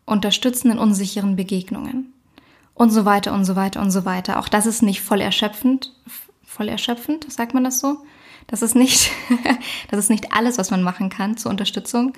unterstützen 0.04 0.72
in 0.72 0.78
unsicheren 0.78 1.36
Begegnungen 1.36 2.12
und 2.74 2.90
so 2.90 3.04
weiter 3.04 3.32
und 3.34 3.44
so 3.44 3.54
weiter 3.54 3.80
und 3.80 3.90
so 3.90 4.04
weiter. 4.04 4.38
Auch 4.38 4.48
das 4.48 4.66
ist 4.66 4.82
nicht 4.82 5.02
voll 5.02 5.20
erschöpfend, 5.20 5.92
voll 6.44 6.68
erschöpfend, 6.68 7.30
sagt 7.30 7.54
man 7.54 7.64
das 7.64 7.78
so? 7.78 7.98
Das 8.46 8.62
ist 8.62 8.74
nicht, 8.74 9.10
das 9.90 10.00
ist 10.00 10.10
nicht 10.10 10.32
alles, 10.32 10.58
was 10.58 10.70
man 10.70 10.82
machen 10.82 11.10
kann 11.10 11.36
zur 11.36 11.50
Unterstützung. 11.50 12.14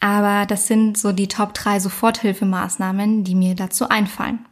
Aber 0.00 0.46
das 0.46 0.66
sind 0.66 0.98
so 0.98 1.12
die 1.12 1.28
Top 1.28 1.54
3 1.54 1.80
Soforthilfemaßnahmen, 1.80 3.24
die 3.24 3.34
mir 3.34 3.54
dazu 3.54 3.88
einfallen. 3.88 4.44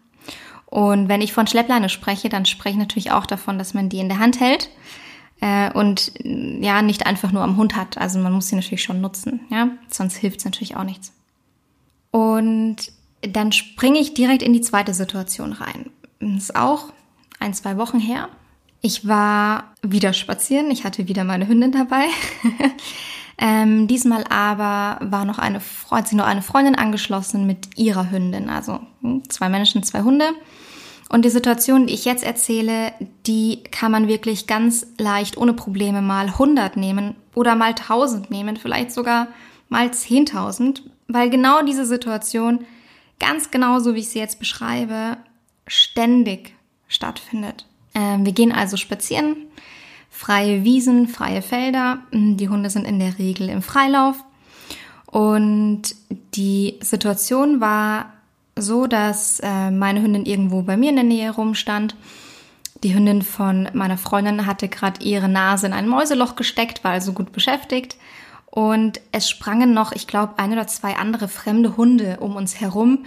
Und 0.67 1.09
wenn 1.09 1.21
ich 1.21 1.33
von 1.33 1.47
Schleppleine 1.47 1.89
spreche, 1.89 2.29
dann 2.29 2.47
spreche 2.47 2.75
ich 2.75 2.81
natürlich 2.81 3.13
auch 3.13 3.27
davon, 3.27 3.59
dass 3.59 3.75
man 3.75 3.89
die 3.89 3.99
in 3.99 4.09
der 4.09 4.19
Hand 4.19 4.41
hält 4.41 4.71
äh, 5.41 5.73
und 5.73 6.13
ja, 6.25 6.83
nicht 6.83 7.07
einfach 7.07 7.31
nur 7.31 7.43
am 7.43 7.57
Hund 7.57 7.77
hat. 7.77 7.99
Also 7.99 8.19
man 8.19 8.33
muss 8.33 8.49
sie 8.49 8.57
natürlich 8.57 8.83
schon 8.83 9.01
nutzen, 9.01 9.41
ja, 9.51 9.69
sonst 9.89 10.17
hilft 10.17 10.39
es 10.39 10.45
natürlich 10.45 10.77
auch 10.77 10.85
nichts. 10.85 11.13
Und 12.11 12.77
dann 13.23 13.53
springe 13.53 13.99
ich 13.99 14.15
direkt 14.15 14.43
in 14.43 14.53
die 14.53 14.61
zweite 14.61 14.95
Situation 14.95 15.53
rein. 15.53 15.91
Das 16.21 16.45
ist 16.45 16.57
auch 16.57 16.93
ein, 17.39 17.55
zwei 17.55 17.77
Wochen 17.77 18.01
her. 18.01 18.29
Ich 18.81 19.07
war 19.07 19.73
wieder 19.83 20.13
spazieren. 20.13 20.71
Ich 20.71 20.85
hatte 20.85 21.09
wieder 21.09 21.25
meine 21.25 21.49
Hündin 21.49 21.73
dabei. 21.73 22.07
ähm, 23.38 23.88
diesmal 23.88 24.25
aber 24.25 25.05
war 25.05 25.25
noch 25.25 25.38
eine, 25.38 25.61
hat 25.91 26.09
sich 26.09 26.17
noch 26.17 26.26
eine 26.26 26.43
Freundin 26.43 26.75
angeschlossen 26.75 27.47
mit 27.47 27.76
ihrer 27.76 28.11
Hündin. 28.11 28.49
Also 28.49 28.81
hm, 29.00 29.29
zwei 29.29 29.49
Menschen, 29.49 29.83
zwei 29.83 30.03
Hunde. 30.03 30.26
Und 31.09 31.25
die 31.25 31.31
Situation, 31.31 31.87
die 31.87 31.95
ich 31.95 32.05
jetzt 32.05 32.25
erzähle, 32.25 32.93
die 33.26 33.62
kann 33.71 33.93
man 33.93 34.09
wirklich 34.09 34.47
ganz 34.47 34.87
leicht 34.99 35.37
ohne 35.37 35.53
Probleme 35.53 36.00
mal 36.03 36.26
100 36.26 36.76
nehmen 36.76 37.14
oder 37.35 37.55
mal 37.55 37.71
1000 37.71 38.31
nehmen, 38.31 38.57
vielleicht 38.57 38.91
sogar 38.91 39.29
mal 39.69 39.88
10.000, 39.88 40.83
weil 41.09 41.31
genau 41.31 41.62
diese 41.62 41.85
Situation, 41.85 42.64
ganz 43.21 43.50
genau 43.50 43.81
so 43.81 43.95
wie 43.95 44.00
ich 44.00 44.09
sie 44.09 44.19
jetzt 44.19 44.38
beschreibe, 44.38 45.19
ständig 45.67 46.55
stattfindet. 46.88 47.67
Ähm, 47.95 48.25
wir 48.25 48.33
gehen 48.33 48.53
also 48.53 48.76
spazieren, 48.76 49.37
freie 50.14 50.62
Wiesen, 50.62 51.09
freie 51.09 51.42
Felder. 51.42 51.99
Hm, 52.12 52.37
die 52.37 52.49
Hunde 52.49 52.71
sind 52.71 52.87
in 52.87 53.00
der 53.00 53.18
Regel 53.18 53.49
im 53.49 53.62
Freilauf. 53.62 54.16
Und 55.06 55.83
die 56.35 56.78
Situation 56.80 57.61
war 57.61 58.12
so, 58.56 58.87
dass 58.87 59.40
äh, 59.40 59.71
meine 59.73 60.00
Hündin 60.00 60.25
irgendwo 60.25 60.62
bei 60.62 60.76
mir 60.76 60.90
in 60.90 60.97
der 60.97 61.04
Nähe 61.04 61.30
rumstand. 61.33 61.97
Die 62.85 62.94
Hündin 62.94 63.23
von 63.23 63.68
meiner 63.73 63.99
Freundin 63.99 64.47
hatte 64.47 64.68
gerade 64.68 65.04
ihre 65.04 65.28
Nase 65.28 65.66
in 65.66 65.73
ein 65.73 65.88
Mäuseloch 65.88 66.37
gesteckt, 66.37 66.85
war 66.85 66.92
also 66.92 67.12
gut 67.12 67.33
beschäftigt. 67.33 67.97
Und 68.47 69.00
es 69.11 69.28
sprangen 69.28 69.75
noch, 69.75 69.90
ich 69.92 70.06
glaube, 70.06 70.35
ein 70.37 70.52
oder 70.52 70.68
zwei 70.68 70.97
andere 70.97 71.26
fremde 71.26 71.76
Hunde 71.76 72.18
um 72.21 72.37
uns 72.37 72.61
herum, 72.61 73.04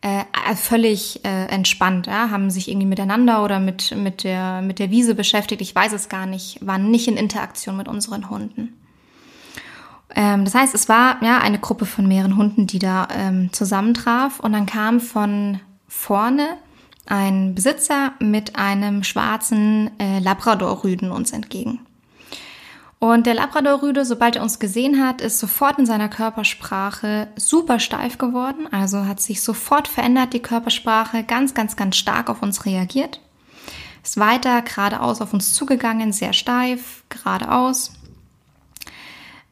äh, 0.00 0.24
völlig 0.54 1.24
äh, 1.24 1.46
entspannt, 1.46 2.06
ja, 2.06 2.30
haben 2.30 2.50
sich 2.50 2.68
irgendwie 2.68 2.86
miteinander 2.86 3.44
oder 3.44 3.58
mit, 3.58 3.94
mit, 3.96 4.22
der, 4.22 4.62
mit 4.62 4.78
der 4.78 4.90
Wiese 4.90 5.14
beschäftigt, 5.14 5.60
ich 5.60 5.74
weiß 5.74 5.92
es 5.92 6.08
gar 6.08 6.26
nicht, 6.26 6.64
waren 6.64 6.90
nicht 6.90 7.08
in 7.08 7.16
Interaktion 7.16 7.76
mit 7.76 7.88
unseren 7.88 8.30
Hunden. 8.30 8.74
Ähm, 10.14 10.44
das 10.44 10.54
heißt, 10.54 10.74
es 10.74 10.88
war 10.88 11.22
ja 11.22 11.38
eine 11.38 11.58
Gruppe 11.58 11.84
von 11.84 12.06
mehreren 12.06 12.36
Hunden, 12.36 12.66
die 12.66 12.78
da 12.78 13.08
ähm, 13.12 13.52
zusammentraf 13.52 14.40
und 14.40 14.52
dann 14.52 14.66
kam 14.66 15.00
von 15.00 15.60
vorne 15.88 16.56
ein 17.06 17.54
Besitzer 17.54 18.12
mit 18.20 18.56
einem 18.56 19.02
schwarzen 19.02 19.90
äh, 19.98 20.20
Labrador-Rüden 20.20 21.10
uns 21.10 21.32
entgegen. 21.32 21.80
Und 23.00 23.26
der 23.26 23.34
Labrador-Rüde, 23.34 24.04
sobald 24.04 24.36
er 24.36 24.42
uns 24.42 24.58
gesehen 24.58 25.04
hat, 25.04 25.20
ist 25.20 25.38
sofort 25.38 25.78
in 25.78 25.86
seiner 25.86 26.08
Körpersprache 26.08 27.28
super 27.36 27.78
steif 27.78 28.18
geworden. 28.18 28.66
Also 28.72 29.06
hat 29.06 29.20
sich 29.20 29.40
sofort 29.40 29.86
verändert, 29.86 30.32
die 30.32 30.42
Körpersprache, 30.42 31.22
ganz, 31.22 31.54
ganz, 31.54 31.76
ganz 31.76 31.96
stark 31.96 32.28
auf 32.28 32.42
uns 32.42 32.66
reagiert. 32.66 33.20
Ist 34.02 34.18
weiter 34.18 34.62
geradeaus 34.62 35.20
auf 35.20 35.32
uns 35.32 35.54
zugegangen, 35.54 36.12
sehr 36.12 36.32
steif, 36.32 37.04
geradeaus. 37.08 37.92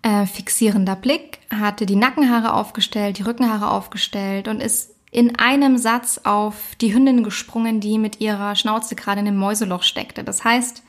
Äh, 0.02 0.26
fixierender 0.26 0.96
Blick, 0.96 1.38
hatte 1.50 1.86
die 1.86 1.96
Nackenhaare 1.96 2.52
aufgestellt, 2.52 3.18
die 3.18 3.22
Rückenhaare 3.22 3.70
aufgestellt 3.70 4.48
und 4.48 4.60
ist 4.60 4.90
in 5.12 5.38
einem 5.38 5.78
Satz 5.78 6.20
auf 6.24 6.74
die 6.80 6.92
Hündin 6.92 7.22
gesprungen, 7.22 7.80
die 7.80 7.98
mit 7.98 8.20
ihrer 8.20 8.56
Schnauze 8.56 8.96
gerade 8.96 9.20
in 9.20 9.26
dem 9.26 9.36
Mäuseloch 9.36 9.82
steckte. 9.82 10.24
Das 10.24 10.44
heißt, 10.44 10.82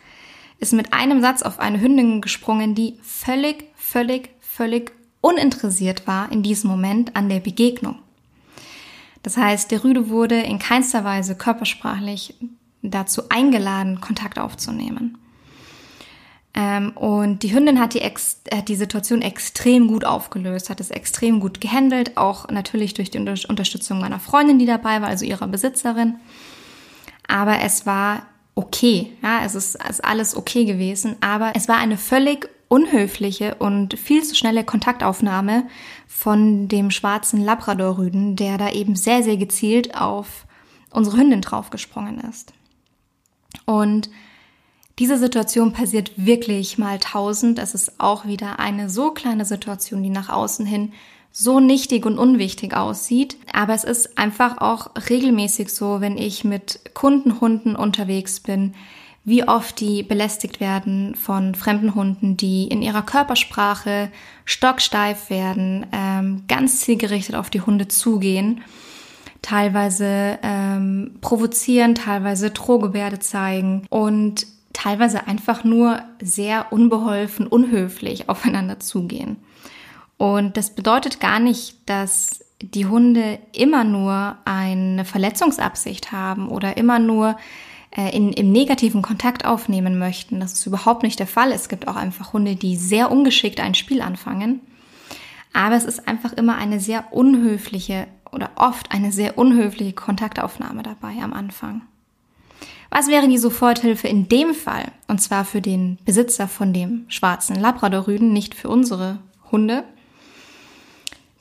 ist 0.59 0.73
mit 0.73 0.93
einem 0.93 1.21
Satz 1.21 1.41
auf 1.41 1.59
eine 1.59 1.79
Hündin 1.79 2.21
gesprungen, 2.21 2.75
die 2.75 2.97
völlig, 3.01 3.65
völlig, 3.75 4.31
völlig 4.39 4.91
uninteressiert 5.21 6.07
war 6.07 6.31
in 6.31 6.43
diesem 6.43 6.69
Moment 6.69 7.15
an 7.15 7.29
der 7.29 7.39
Begegnung. 7.39 7.99
Das 9.23 9.37
heißt, 9.37 9.71
der 9.71 9.83
Rüde 9.83 10.09
wurde 10.09 10.39
in 10.39 10.59
keinster 10.59 11.03
Weise 11.03 11.35
körpersprachlich 11.35 12.35
dazu 12.81 13.29
eingeladen, 13.29 13.99
Kontakt 13.99 14.39
aufzunehmen. 14.39 15.17
Ähm, 16.53 16.91
und 16.95 17.43
die 17.43 17.53
Hündin 17.53 17.79
hat 17.79 17.93
die, 17.93 17.99
hat 17.99 18.67
die 18.67 18.75
Situation 18.75 19.21
extrem 19.21 19.87
gut 19.87 20.05
aufgelöst, 20.05 20.69
hat 20.69 20.79
es 20.79 20.89
extrem 20.89 21.39
gut 21.39 21.61
gehandelt, 21.61 22.17
auch 22.17 22.47
natürlich 22.49 22.93
durch 22.93 23.11
die 23.11 23.19
Unterstützung 23.19 23.99
meiner 23.99 24.19
Freundin, 24.19 24.57
die 24.57 24.65
dabei 24.65 25.01
war, 25.01 25.09
also 25.09 25.25
ihrer 25.25 25.47
Besitzerin. 25.47 26.15
Aber 27.27 27.59
es 27.59 27.85
war 27.85 28.25
okay. 28.57 29.13
Ja, 29.21 29.45
es 29.45 29.55
ist, 29.55 29.77
ist 29.87 30.03
alles 30.03 30.35
okay 30.35 30.65
gewesen, 30.65 31.15
aber 31.21 31.53
es 31.55 31.67
war 31.67 31.77
eine 31.77 31.97
völlig 31.97 32.49
unhöfliche 32.67 33.55
und 33.55 33.97
viel 33.97 34.23
zu 34.23 34.35
schnelle 34.35 34.65
Kontaktaufnahme 34.65 35.67
von 36.07 36.67
dem 36.67 36.91
schwarzen 36.91 37.41
Labradorrüden, 37.41 38.35
der 38.35 38.57
da 38.57 38.71
eben 38.71 38.95
sehr, 38.95 39.23
sehr 39.23 39.37
gezielt 39.37 39.95
auf 39.95 40.45
unsere 40.91 41.17
Hündin 41.17 41.41
draufgesprungen 41.41 42.19
ist. 42.19 42.51
Und 43.65 44.09
diese 44.99 45.19
Situation 45.19 45.71
passiert 45.71 46.11
wirklich 46.17 46.79
mal 46.79 46.97
tausend. 46.97 47.59
Es 47.59 47.75
ist 47.75 47.99
auch 47.99 48.25
wieder 48.25 48.59
eine 48.59 48.89
so 48.89 49.11
kleine 49.11 49.45
Situation, 49.45 50.01
die 50.01 50.09
nach 50.09 50.29
außen 50.29 50.65
hin 50.65 50.93
so 51.39 51.59
nichtig 51.59 52.07
und 52.07 52.17
unwichtig 52.17 52.75
aussieht. 52.75 53.37
Aber 53.53 53.75
es 53.75 53.83
ist 53.83 54.17
einfach 54.17 54.57
auch 54.57 54.89
regelmäßig 55.07 55.69
so, 55.69 56.01
wenn 56.01 56.17
ich 56.17 56.43
mit 56.43 56.79
Kundenhunden 56.95 57.75
unterwegs 57.75 58.39
bin, 58.39 58.73
wie 59.23 59.47
oft 59.47 59.79
die 59.79 60.01
belästigt 60.01 60.59
werden 60.59 61.13
von 61.13 61.53
fremden 61.53 61.93
Hunden, 61.93 62.37
die 62.37 62.63
in 62.63 62.81
ihrer 62.81 63.03
Körpersprache 63.03 64.09
stocksteif 64.45 65.29
werden, 65.29 65.85
ähm, 65.91 66.43
ganz 66.47 66.79
zielgerichtet 66.79 67.35
auf 67.35 67.51
die 67.51 67.61
Hunde 67.61 67.87
zugehen, 67.87 68.61
teilweise 69.43 70.39
ähm, 70.41 71.17
provozieren, 71.21 71.93
teilweise 71.93 72.49
Drohgebärde 72.49 73.19
zeigen 73.19 73.85
und 73.91 74.47
teilweise 74.73 75.27
einfach 75.27 75.63
nur 75.63 76.01
sehr 76.19 76.71
unbeholfen, 76.71 77.45
unhöflich 77.45 78.29
aufeinander 78.29 78.79
zugehen. 78.79 79.37
Und 80.17 80.57
das 80.57 80.71
bedeutet 80.71 81.19
gar 81.19 81.39
nicht, 81.39 81.77
dass 81.89 82.43
die 82.61 82.87
Hunde 82.87 83.39
immer 83.53 83.83
nur 83.83 84.37
eine 84.45 85.05
Verletzungsabsicht 85.05 86.11
haben 86.11 86.49
oder 86.49 86.77
immer 86.77 86.97
nur 86.97 87.37
äh, 87.95 88.15
in, 88.15 88.33
im 88.33 88.51
negativen 88.51 89.01
Kontakt 89.01 89.45
aufnehmen 89.45 89.99
möchten. 89.99 90.39
Das 90.39 90.53
ist 90.53 90.65
überhaupt 90.65 91.03
nicht 91.03 91.19
der 91.19 91.27
Fall. 91.27 91.51
Es 91.51 91.69
gibt 91.69 91.87
auch 91.87 91.95
einfach 91.95 92.33
Hunde, 92.33 92.55
die 92.55 92.75
sehr 92.75 93.11
ungeschickt 93.11 93.59
ein 93.59 93.75
Spiel 93.75 94.01
anfangen. 94.01 94.61
Aber 95.53 95.75
es 95.75 95.85
ist 95.85 96.07
einfach 96.07 96.33
immer 96.33 96.55
eine 96.55 96.79
sehr 96.79 97.13
unhöfliche 97.13 98.07
oder 98.31 98.51
oft 98.55 98.91
eine 98.91 99.11
sehr 99.11 99.37
unhöfliche 99.37 99.93
Kontaktaufnahme 99.93 100.83
dabei 100.83 101.15
am 101.21 101.33
Anfang. 101.33 101.83
Was 102.89 103.07
wäre 103.07 103.27
die 103.27 103.37
Soforthilfe 103.37 104.07
in 104.07 104.29
dem 104.29 104.53
Fall? 104.53 104.91
Und 105.07 105.21
zwar 105.21 105.45
für 105.45 105.61
den 105.61 105.97
Besitzer 106.05 106.47
von 106.47 106.73
dem 106.73 107.05
schwarzen 107.09 107.55
Labradorrüden, 107.55 108.33
nicht 108.33 108.55
für 108.55 108.69
unsere 108.69 109.19
Hunde. 109.51 109.83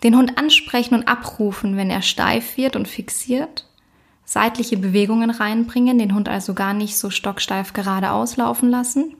Den 0.02 0.16
Hund 0.16 0.38
ansprechen 0.38 0.94
und 0.94 1.08
abrufen, 1.08 1.76
wenn 1.76 1.90
er 1.90 2.02
steif 2.02 2.56
wird 2.56 2.76
und 2.76 2.88
fixiert. 2.88 3.66
Seitliche 4.24 4.76
Bewegungen 4.76 5.30
reinbringen, 5.30 5.98
den 5.98 6.14
Hund 6.14 6.28
also 6.28 6.54
gar 6.54 6.74
nicht 6.74 6.98
so 6.98 7.10
stocksteif 7.10 7.72
geradeaus 7.72 8.36
laufen 8.36 8.68
lassen. 8.68 9.14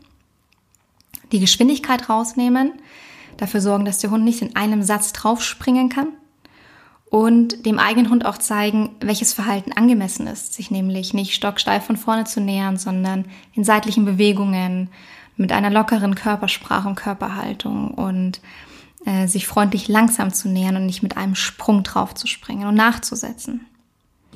Die 1.33 1.41
Geschwindigkeit 1.41 2.09
rausnehmen, 2.09 2.73
dafür 3.37 3.61
sorgen, 3.61 3.85
dass 3.85 3.99
der 3.99 4.11
Hund 4.11 4.25
nicht 4.25 4.43
in 4.43 4.57
einem 4.57 4.83
Satz 4.83 5.13
draufspringen 5.13 5.89
kann 5.89 6.09
und 7.09 7.67
dem 7.67 7.79
eigenen 7.79 8.11
Hund 8.11 8.27
auch 8.27 8.39
zeigen, 8.39 8.97
welches 9.01 9.33
Verhalten 9.33 9.73
angemessen 9.73 10.27
ist, 10.27 10.55
sich 10.55 10.71
nämlich 10.71 11.15
nicht 11.15 11.35
stocksteif 11.35 11.85
von 11.85 11.97
vorne 11.97 12.25
zu 12.25 12.41
nähern, 12.41 12.77
sondern 12.77 13.27
in 13.55 13.65
seitlichen 13.65 14.05
Bewegungen 14.05 14.91
mit 15.37 15.53
einer 15.53 15.71
lockeren 15.71 16.15
Körpersprache 16.15 16.89
und 16.89 16.97
Körperhaltung 16.97 17.93
und 17.93 18.41
äh, 19.07 19.27
sich 19.29 19.47
freundlich 19.47 19.89
langsam 19.89 20.35
zu 20.35 20.49
nähern 20.49 20.77
und 20.77 20.87
nicht 20.87 21.03
mit 21.03 21.17
einem 21.17 21.35
Sprung 21.35 21.83
drauf 21.83 22.15
zu 22.15 22.27
springen 22.27 22.67
und 22.67 22.75
nachzusetzen. 22.75 23.65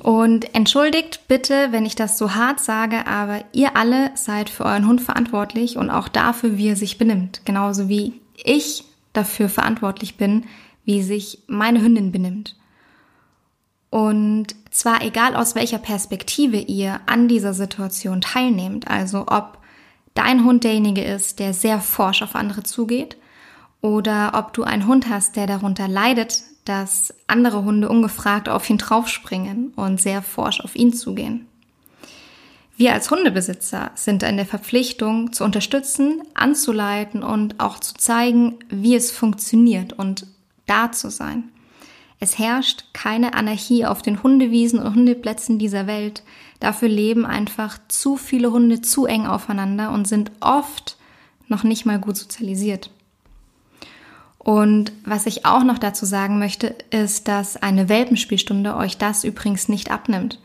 Und 0.01 0.55
entschuldigt 0.55 1.27
bitte, 1.27 1.67
wenn 1.71 1.85
ich 1.85 1.95
das 1.95 2.17
so 2.17 2.33
hart 2.33 2.59
sage, 2.59 3.05
aber 3.05 3.43
ihr 3.51 3.75
alle 3.75 4.09
seid 4.15 4.49
für 4.49 4.65
euren 4.65 4.87
Hund 4.87 5.01
verantwortlich 5.01 5.77
und 5.77 5.91
auch 5.91 6.07
dafür, 6.07 6.57
wie 6.57 6.69
er 6.69 6.75
sich 6.75 6.97
benimmt. 6.97 7.41
Genauso 7.45 7.87
wie 7.87 8.19
ich 8.43 8.83
dafür 9.13 9.47
verantwortlich 9.47 10.17
bin, 10.17 10.45
wie 10.85 11.03
sich 11.03 11.43
meine 11.45 11.81
Hündin 11.81 12.11
benimmt. 12.11 12.55
Und 13.91 14.55
zwar 14.71 15.03
egal 15.03 15.35
aus 15.35 15.53
welcher 15.53 15.77
Perspektive 15.77 16.57
ihr 16.57 17.01
an 17.05 17.27
dieser 17.27 17.53
Situation 17.53 18.21
teilnehmt, 18.21 18.87
also 18.87 19.25
ob 19.27 19.59
dein 20.13 20.45
Hund 20.45 20.63
derjenige 20.63 21.03
ist, 21.03 21.39
der 21.39 21.53
sehr 21.53 21.79
forsch 21.79 22.21
auf 22.21 22.35
andere 22.35 22.63
zugeht, 22.63 23.17
oder 23.81 24.31
ob 24.35 24.53
du 24.53 24.63
einen 24.63 24.87
Hund 24.87 25.09
hast, 25.09 25.35
der 25.35 25.47
darunter 25.47 25.87
leidet, 25.87 26.43
dass 26.65 27.13
andere 27.27 27.63
Hunde 27.63 27.89
ungefragt 27.89 28.47
auf 28.47 28.69
ihn 28.69 28.77
draufspringen 28.77 29.73
und 29.75 29.99
sehr 29.99 30.21
forsch 30.21 30.61
auf 30.61 30.75
ihn 30.75 30.93
zugehen. 30.93 31.47
Wir 32.77 32.93
als 32.93 33.11
Hundebesitzer 33.11 33.91
sind 33.95 34.23
in 34.23 34.37
der 34.37 34.45
Verpflichtung 34.45 35.33
zu 35.33 35.43
unterstützen, 35.43 36.21
anzuleiten 36.33 37.21
und 37.21 37.59
auch 37.59 37.79
zu 37.79 37.93
zeigen, 37.95 38.55
wie 38.69 38.95
es 38.95 39.11
funktioniert 39.11 39.93
und 39.93 40.25
da 40.65 40.91
zu 40.91 41.09
sein. 41.11 41.49
Es 42.19 42.37
herrscht 42.37 42.85
keine 42.93 43.33
Anarchie 43.33 43.85
auf 43.85 44.03
den 44.03 44.21
Hundewiesen 44.21 44.79
und 44.79 44.95
Hundeplätzen 44.95 45.57
dieser 45.57 45.87
Welt. 45.87 46.23
Dafür 46.59 46.87
leben 46.87 47.25
einfach 47.25 47.79
zu 47.87 48.15
viele 48.15 48.51
Hunde 48.51 48.81
zu 48.81 49.05
eng 49.05 49.25
aufeinander 49.25 49.91
und 49.91 50.07
sind 50.07 50.31
oft 50.39 50.97
noch 51.47 51.63
nicht 51.63 51.85
mal 51.85 51.99
gut 51.99 52.17
sozialisiert. 52.17 52.91
Und 54.43 54.91
was 55.05 55.27
ich 55.27 55.45
auch 55.45 55.63
noch 55.63 55.77
dazu 55.77 56.05
sagen 56.05 56.39
möchte, 56.39 56.75
ist, 56.89 57.27
dass 57.27 57.57
eine 57.57 57.89
Welpenspielstunde 57.89 58.75
euch 58.75 58.97
das 58.97 59.23
übrigens 59.23 59.69
nicht 59.69 59.91
abnimmt. 59.91 60.39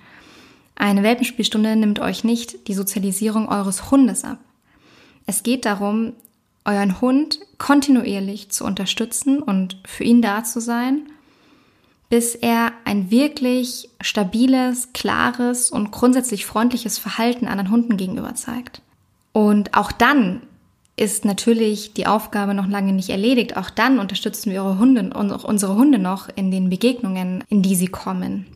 Eine 0.75 1.03
Welpenspielstunde 1.03 1.77
nimmt 1.77 2.01
euch 2.01 2.23
nicht 2.23 2.69
die 2.69 2.75
Sozialisierung 2.75 3.49
eures 3.49 3.91
Hundes 3.91 4.25
ab. 4.25 4.39
Es 5.25 5.43
geht 5.43 5.65
darum, 5.65 6.13
euren 6.67 7.01
Hund 7.01 7.41
kontinuierlich 7.59 8.51
zu 8.51 8.65
unterstützen 8.65 9.43
und 9.43 9.79
für 9.87 10.05
ihn 10.05 10.21
da 10.21 10.45
zu 10.45 10.61
sein 10.61 11.07
bis 12.09 12.35
er 12.35 12.73
ein 12.85 13.11
wirklich 13.11 13.89
stabiles, 14.01 14.93
klares 14.93 15.71
und 15.71 15.91
grundsätzlich 15.91 16.47
freundliches 16.47 16.99
Verhalten 16.99 17.49
anderen 17.49 17.71
Hunden 17.71 17.97
gegenüber 17.97 18.35
zeigt. 18.35 18.81
Und 19.33 19.77
auch 19.77 19.93
dann 19.93 20.43
ist 20.97 21.25
natürlich 21.25 21.93
die 21.93 22.07
Aufgabe 22.07 22.55
noch 22.55 22.67
lange 22.67 22.93
nicht 22.93 23.11
erledigt. 23.11 23.57
Auch 23.57 23.71
dann 23.71 23.99
unterstützen 23.99 24.51
wir 24.51 24.63
Hunde 24.79 25.11
unsere 25.15 25.75
Hunde 25.75 25.99
noch 25.99 26.29
in 26.35 26.51
den 26.51 26.71
Begegnungen, 26.71 27.45
in 27.49 27.63
die 27.63 27.77
sie 27.77 27.89
kommen. 27.89 28.47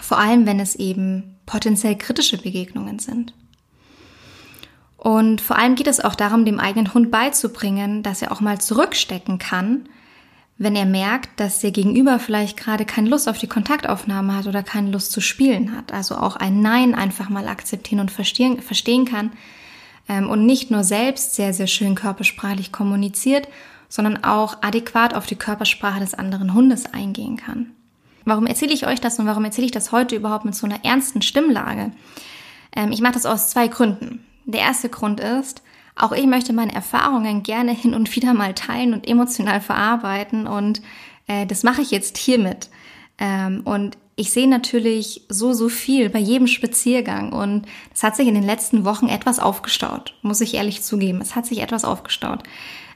Vor 0.00 0.18
allem, 0.18 0.46
wenn 0.46 0.60
es 0.60 0.74
eben 0.74 1.36
potenziell 1.46 1.96
kritische 1.96 2.38
Begegnungen 2.38 2.98
sind. 2.98 3.34
Und 4.96 5.40
vor 5.40 5.56
allem 5.56 5.76
geht 5.76 5.86
es 5.86 6.00
auch 6.00 6.14
darum, 6.14 6.44
dem 6.44 6.60
eigenen 6.60 6.92
Hund 6.92 7.10
beizubringen, 7.10 8.02
dass 8.02 8.20
er 8.20 8.32
auch 8.32 8.40
mal 8.40 8.60
zurückstecken 8.60 9.38
kann 9.38 9.88
wenn 10.60 10.76
er 10.76 10.84
merkt, 10.84 11.40
dass 11.40 11.60
der 11.60 11.70
Gegenüber 11.70 12.18
vielleicht 12.18 12.58
gerade 12.58 12.84
keine 12.84 13.08
Lust 13.08 13.30
auf 13.30 13.38
die 13.38 13.46
Kontaktaufnahme 13.46 14.36
hat 14.36 14.46
oder 14.46 14.62
keine 14.62 14.90
Lust 14.90 15.10
zu 15.10 15.22
spielen 15.22 15.74
hat. 15.74 15.90
Also 15.90 16.16
auch 16.16 16.36
ein 16.36 16.60
Nein 16.60 16.94
einfach 16.94 17.30
mal 17.30 17.48
akzeptieren 17.48 17.98
und 17.98 18.10
verstehen, 18.10 18.60
verstehen 18.60 19.06
kann 19.06 19.32
und 20.18 20.46
nicht 20.46 20.70
nur 20.70 20.84
selbst 20.84 21.34
sehr, 21.34 21.52
sehr 21.54 21.66
schön 21.66 21.94
körpersprachlich 21.94 22.72
kommuniziert, 22.72 23.48
sondern 23.88 24.24
auch 24.24 24.58
adäquat 24.62 25.14
auf 25.14 25.26
die 25.26 25.36
Körpersprache 25.36 26.00
des 26.00 26.14
anderen 26.14 26.54
Hundes 26.54 26.86
eingehen 26.92 27.36
kann. 27.36 27.72
Warum 28.24 28.46
erzähle 28.46 28.72
ich 28.72 28.86
euch 28.86 29.00
das 29.00 29.18
und 29.18 29.26
warum 29.26 29.44
erzähle 29.44 29.66
ich 29.66 29.72
das 29.72 29.92
heute 29.92 30.16
überhaupt 30.16 30.44
mit 30.44 30.54
so 30.54 30.66
einer 30.66 30.84
ernsten 30.84 31.22
Stimmlage? 31.22 31.90
Ähm, 32.74 32.92
ich 32.92 33.00
mache 33.00 33.14
das 33.14 33.26
aus 33.26 33.50
zwei 33.50 33.68
Gründen. 33.68 34.24
Der 34.44 34.60
erste 34.60 34.88
Grund 34.88 35.20
ist, 35.20 35.62
auch 35.96 36.12
ich 36.12 36.26
möchte 36.26 36.52
meine 36.52 36.74
Erfahrungen 36.74 37.42
gerne 37.42 37.72
hin 37.72 37.94
und 37.94 38.14
wieder 38.14 38.32
mal 38.34 38.54
teilen 38.54 38.94
und 38.94 39.08
emotional 39.08 39.60
verarbeiten 39.60 40.46
und 40.46 40.80
äh, 41.26 41.46
das 41.46 41.62
mache 41.62 41.82
ich 41.82 41.90
jetzt 41.90 42.18
hiermit. 42.18 42.70
Ähm, 43.18 43.62
und 43.64 43.98
ich 44.20 44.32
sehe 44.32 44.46
natürlich 44.46 45.22
so, 45.30 45.54
so 45.54 45.70
viel 45.70 46.10
bei 46.10 46.18
jedem 46.18 46.46
Spaziergang 46.46 47.32
und 47.32 47.64
es 47.94 48.02
hat 48.02 48.16
sich 48.16 48.28
in 48.28 48.34
den 48.34 48.44
letzten 48.44 48.84
Wochen 48.84 49.08
etwas 49.08 49.38
aufgestaut, 49.38 50.12
muss 50.20 50.42
ich 50.42 50.52
ehrlich 50.52 50.82
zugeben. 50.82 51.22
Es 51.22 51.34
hat 51.34 51.46
sich 51.46 51.60
etwas 51.60 51.86
aufgestaut. 51.86 52.42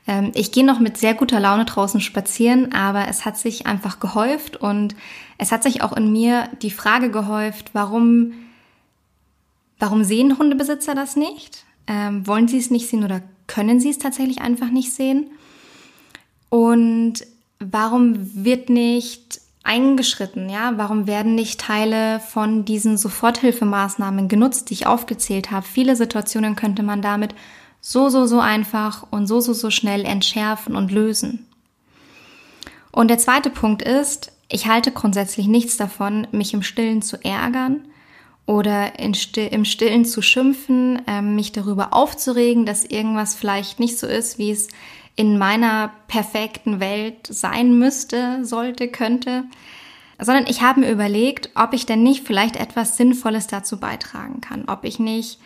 Ähm, 0.06 0.32
ich 0.34 0.52
gehe 0.52 0.66
noch 0.66 0.80
mit 0.80 0.98
sehr 0.98 1.14
guter 1.14 1.40
Laune 1.40 1.64
draußen 1.64 2.02
spazieren, 2.02 2.74
aber 2.74 3.08
es 3.08 3.24
hat 3.24 3.38
sich 3.38 3.66
einfach 3.66 4.00
gehäuft 4.00 4.58
und 4.58 4.94
es 5.38 5.50
hat 5.50 5.62
sich 5.62 5.80
auch 5.80 5.96
in 5.96 6.12
mir 6.12 6.50
die 6.60 6.70
Frage 6.70 7.10
gehäuft, 7.10 7.70
warum, 7.72 8.34
warum 9.78 10.04
sehen 10.04 10.36
Hundebesitzer 10.38 10.94
das 10.94 11.16
nicht? 11.16 11.64
Ähm, 11.86 12.26
wollen 12.26 12.48
sie 12.48 12.58
es 12.58 12.70
nicht 12.70 12.86
sehen 12.86 13.02
oder 13.02 13.22
können 13.46 13.80
sie 13.80 13.88
es 13.88 13.98
tatsächlich 13.98 14.42
einfach 14.42 14.68
nicht 14.68 14.92
sehen? 14.92 15.30
Und 16.50 17.26
warum 17.60 18.44
wird 18.44 18.68
nicht 18.68 19.40
eingeschritten? 19.64 20.48
Ja, 20.48 20.74
warum 20.76 21.06
werden 21.06 21.34
nicht 21.34 21.60
Teile 21.60 22.20
von 22.20 22.64
diesen 22.64 22.96
Soforthilfemaßnahmen 22.96 24.28
genutzt, 24.28 24.70
die 24.70 24.74
ich 24.74 24.86
aufgezählt 24.86 25.50
habe? 25.50 25.66
Viele 25.66 25.96
Situationen 25.96 26.54
könnte 26.54 26.82
man 26.82 27.02
damit 27.02 27.34
so, 27.80 28.08
so, 28.08 28.26
so 28.26 28.38
einfach 28.40 29.06
und 29.10 29.26
so, 29.26 29.40
so, 29.40 29.52
so 29.52 29.70
schnell 29.70 30.04
entschärfen 30.04 30.76
und 30.76 30.92
lösen. 30.92 31.46
Und 32.92 33.08
der 33.08 33.18
zweite 33.18 33.50
Punkt 33.50 33.82
ist, 33.82 34.32
ich 34.48 34.68
halte 34.68 34.92
grundsätzlich 34.92 35.48
nichts 35.48 35.76
davon, 35.76 36.26
mich 36.30 36.54
im 36.54 36.62
Stillen 36.62 37.02
zu 37.02 37.22
ärgern 37.24 37.84
oder 38.46 38.92
Still, 39.14 39.48
im 39.48 39.64
Stillen 39.64 40.04
zu 40.04 40.22
schimpfen, 40.22 41.02
ähm, 41.06 41.34
mich 41.34 41.52
darüber 41.52 41.92
aufzuregen, 41.92 42.66
dass 42.66 42.84
irgendwas 42.84 43.34
vielleicht 43.34 43.80
nicht 43.80 43.98
so 43.98 44.06
ist, 44.06 44.38
wie 44.38 44.50
es 44.50 44.68
in 45.16 45.38
meiner 45.38 45.92
perfekten 46.08 46.80
Welt 46.80 47.26
sein 47.28 47.78
müsste, 47.78 48.44
sollte, 48.44 48.88
könnte, 48.88 49.44
sondern 50.18 50.46
ich 50.46 50.62
habe 50.62 50.80
mir 50.80 50.90
überlegt, 50.90 51.50
ob 51.54 51.72
ich 51.72 51.86
denn 51.86 52.02
nicht 52.02 52.26
vielleicht 52.26 52.56
etwas 52.56 52.96
Sinnvolles 52.96 53.46
dazu 53.46 53.78
beitragen 53.78 54.40
kann, 54.40 54.64
ob 54.68 54.84
ich 54.84 54.98
nicht 54.98 55.38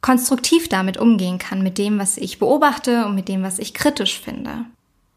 konstruktiv 0.00 0.68
damit 0.68 0.96
umgehen 0.96 1.38
kann, 1.38 1.62
mit 1.62 1.78
dem, 1.78 1.98
was 1.98 2.16
ich 2.16 2.38
beobachte 2.38 3.06
und 3.06 3.14
mit 3.14 3.28
dem, 3.28 3.42
was 3.42 3.58
ich 3.58 3.74
kritisch 3.74 4.20
finde. 4.20 4.66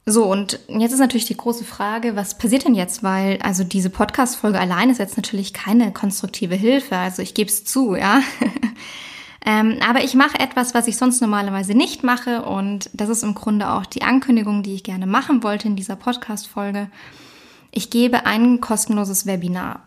So, 0.08 0.26
und 0.26 0.60
jetzt 0.68 0.92
ist 0.92 1.00
natürlich 1.00 1.26
die 1.26 1.38
große 1.38 1.64
Frage, 1.64 2.16
was 2.16 2.38
passiert 2.38 2.66
denn 2.66 2.76
jetzt? 2.76 3.02
Weil, 3.02 3.40
also 3.42 3.64
diese 3.64 3.90
Podcast-Folge 3.90 4.60
allein 4.60 4.92
ist 4.92 5.00
jetzt 5.00 5.18
natürlich 5.18 5.52
keine 5.52 5.92
konstruktive 5.92 6.54
Hilfe. 6.54 6.96
Also 6.96 7.24
ich 7.24 7.34
gebe 7.34 7.50
es 7.50 7.66
zu, 7.66 7.96
ja. 7.96 8.22
ähm, 9.46 9.78
aber 9.88 10.04
ich 10.04 10.16
mache 10.16 10.40
etwas, 10.40 10.74
was 10.74 10.88
ich 10.88 10.98
sonst 10.98 11.22
normalerweise 11.22 11.76
nicht 11.76 12.04
mache. 12.04 12.42
Und 12.44 12.90
das 12.94 13.10
ist 13.10 13.24
im 13.24 13.36
Grunde 13.36 13.70
auch 13.70 13.86
die 13.86 14.02
Ankündigung, 14.02 14.64
die 14.64 14.74
ich 14.74 14.84
gerne 14.84 15.06
machen 15.06 15.44
wollte 15.44 15.68
in 15.68 15.76
dieser 15.76 15.96
Podcast-Folge. 15.96 16.90
Ich 17.72 17.92
gebe 17.92 18.26
ein 18.26 18.60
kostenloses 18.60 19.28
Webinar. 19.28 19.84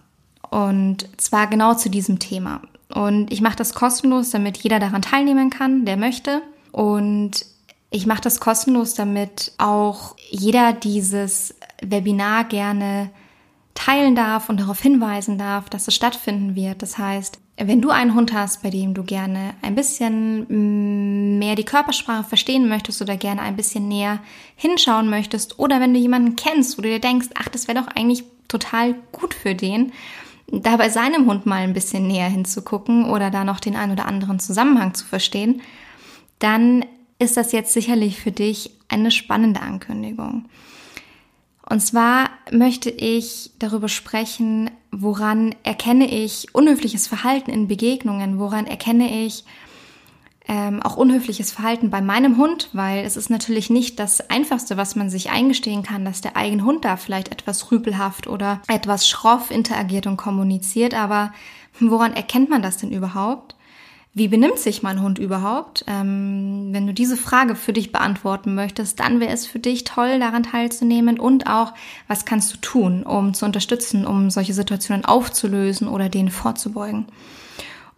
Und 0.50 1.08
zwar 1.20 1.48
genau 1.48 1.74
zu 1.74 1.90
diesem 1.90 2.20
Thema. 2.20 2.62
Und 2.94 3.32
ich 3.32 3.40
mache 3.40 3.56
das 3.56 3.74
kostenlos, 3.74 4.30
damit 4.30 4.58
jeder 4.58 4.78
daran 4.78 5.02
teilnehmen 5.02 5.50
kann, 5.50 5.84
der 5.84 5.96
möchte. 5.96 6.40
Und 6.70 7.44
ich 7.90 8.06
mache 8.06 8.20
das 8.20 8.38
kostenlos, 8.38 8.94
damit 8.94 9.52
auch 9.58 10.14
jeder 10.30 10.72
dieses 10.72 11.54
Webinar 11.82 12.44
gerne 12.44 13.10
teilen 13.74 14.14
darf 14.14 14.48
und 14.48 14.60
darauf 14.60 14.80
hinweisen 14.80 15.36
darf, 15.36 15.68
dass 15.68 15.88
es 15.88 15.94
stattfinden 15.94 16.54
wird. 16.54 16.82
Das 16.82 16.96
heißt, 16.96 17.40
wenn 17.60 17.80
du 17.80 17.90
einen 17.90 18.14
Hund 18.14 18.32
hast, 18.32 18.62
bei 18.62 18.70
dem 18.70 18.94
du 18.94 19.02
gerne 19.02 19.54
ein 19.62 19.74
bisschen 19.74 20.46
mm, 20.48 21.38
mehr 21.38 21.56
die 21.56 21.64
Körpersprache 21.64 22.24
verstehen 22.24 22.68
möchtest 22.68 23.02
oder 23.02 23.16
gerne 23.16 23.42
ein 23.42 23.56
bisschen 23.56 23.88
näher 23.88 24.20
hinschauen 24.54 25.10
möchtest 25.10 25.58
oder 25.58 25.80
wenn 25.80 25.92
du 25.92 25.98
jemanden 25.98 26.36
kennst, 26.36 26.78
wo 26.78 26.82
du 26.82 26.88
dir 26.88 27.00
denkst, 27.00 27.28
ach, 27.34 27.48
das 27.48 27.66
wäre 27.66 27.80
doch 27.80 27.88
eigentlich 27.88 28.24
total 28.46 28.94
gut 29.12 29.34
für 29.34 29.54
den, 29.54 29.92
da 30.50 30.76
bei 30.76 30.88
seinem 30.88 31.26
Hund 31.26 31.46
mal 31.46 31.62
ein 31.62 31.74
bisschen 31.74 32.06
näher 32.06 32.28
hinzugucken 32.28 33.04
oder 33.04 33.30
da 33.30 33.44
noch 33.44 33.60
den 33.60 33.76
ein 33.76 33.90
oder 33.90 34.06
anderen 34.06 34.38
Zusammenhang 34.38 34.94
zu 34.94 35.04
verstehen, 35.04 35.60
dann 36.38 36.84
ist 37.18 37.36
das 37.36 37.52
jetzt 37.52 37.72
sicherlich 37.72 38.20
für 38.20 38.30
dich 38.30 38.70
eine 38.88 39.10
spannende 39.10 39.60
Ankündigung. 39.60 40.46
Und 41.68 41.80
zwar 41.80 42.30
möchte 42.50 42.88
ich 42.88 43.50
darüber 43.58 43.88
sprechen, 43.88 44.70
woran 44.90 45.54
erkenne 45.62 46.10
ich 46.10 46.54
unhöfliches 46.54 47.06
Verhalten 47.06 47.50
in 47.50 47.68
Begegnungen, 47.68 48.38
woran 48.38 48.66
erkenne 48.66 49.24
ich 49.24 49.44
ähm, 50.48 50.82
auch 50.82 50.96
unhöfliches 50.96 51.52
Verhalten 51.52 51.90
bei 51.90 52.00
meinem 52.00 52.38
Hund, 52.38 52.70
weil 52.72 53.04
es 53.04 53.16
ist 53.16 53.28
natürlich 53.28 53.68
nicht 53.68 53.98
das 53.98 54.30
Einfachste, 54.30 54.78
was 54.78 54.96
man 54.96 55.10
sich 55.10 55.30
eingestehen 55.30 55.82
kann, 55.82 56.06
dass 56.06 56.22
der 56.22 56.36
eigene 56.36 56.64
Hund 56.64 56.86
da 56.86 56.96
vielleicht 56.96 57.30
etwas 57.30 57.70
rüpelhaft 57.70 58.26
oder 58.26 58.62
etwas 58.66 59.06
schroff 59.06 59.50
interagiert 59.50 60.06
und 60.06 60.16
kommuniziert, 60.16 60.94
aber 60.94 61.32
woran 61.78 62.14
erkennt 62.14 62.48
man 62.48 62.62
das 62.62 62.78
denn 62.78 62.90
überhaupt? 62.90 63.54
Wie 64.14 64.28
benimmt 64.28 64.58
sich 64.58 64.82
mein 64.82 65.02
Hund 65.02 65.18
überhaupt? 65.18 65.84
Ähm, 65.86 66.70
wenn 66.72 66.86
du 66.86 66.94
diese 66.94 67.16
Frage 67.16 67.54
für 67.54 67.72
dich 67.72 67.92
beantworten 67.92 68.54
möchtest, 68.54 68.98
dann 69.00 69.20
wäre 69.20 69.32
es 69.32 69.46
für 69.46 69.58
dich 69.58 69.84
toll, 69.84 70.18
daran 70.18 70.42
teilzunehmen 70.42 71.20
und 71.20 71.46
auch, 71.46 71.72
was 72.08 72.24
kannst 72.24 72.52
du 72.52 72.56
tun, 72.58 73.04
um 73.04 73.34
zu 73.34 73.44
unterstützen, 73.44 74.06
um 74.06 74.30
solche 74.30 74.54
Situationen 74.54 75.04
aufzulösen 75.04 75.88
oder 75.88 76.08
denen 76.08 76.30
vorzubeugen. 76.30 77.06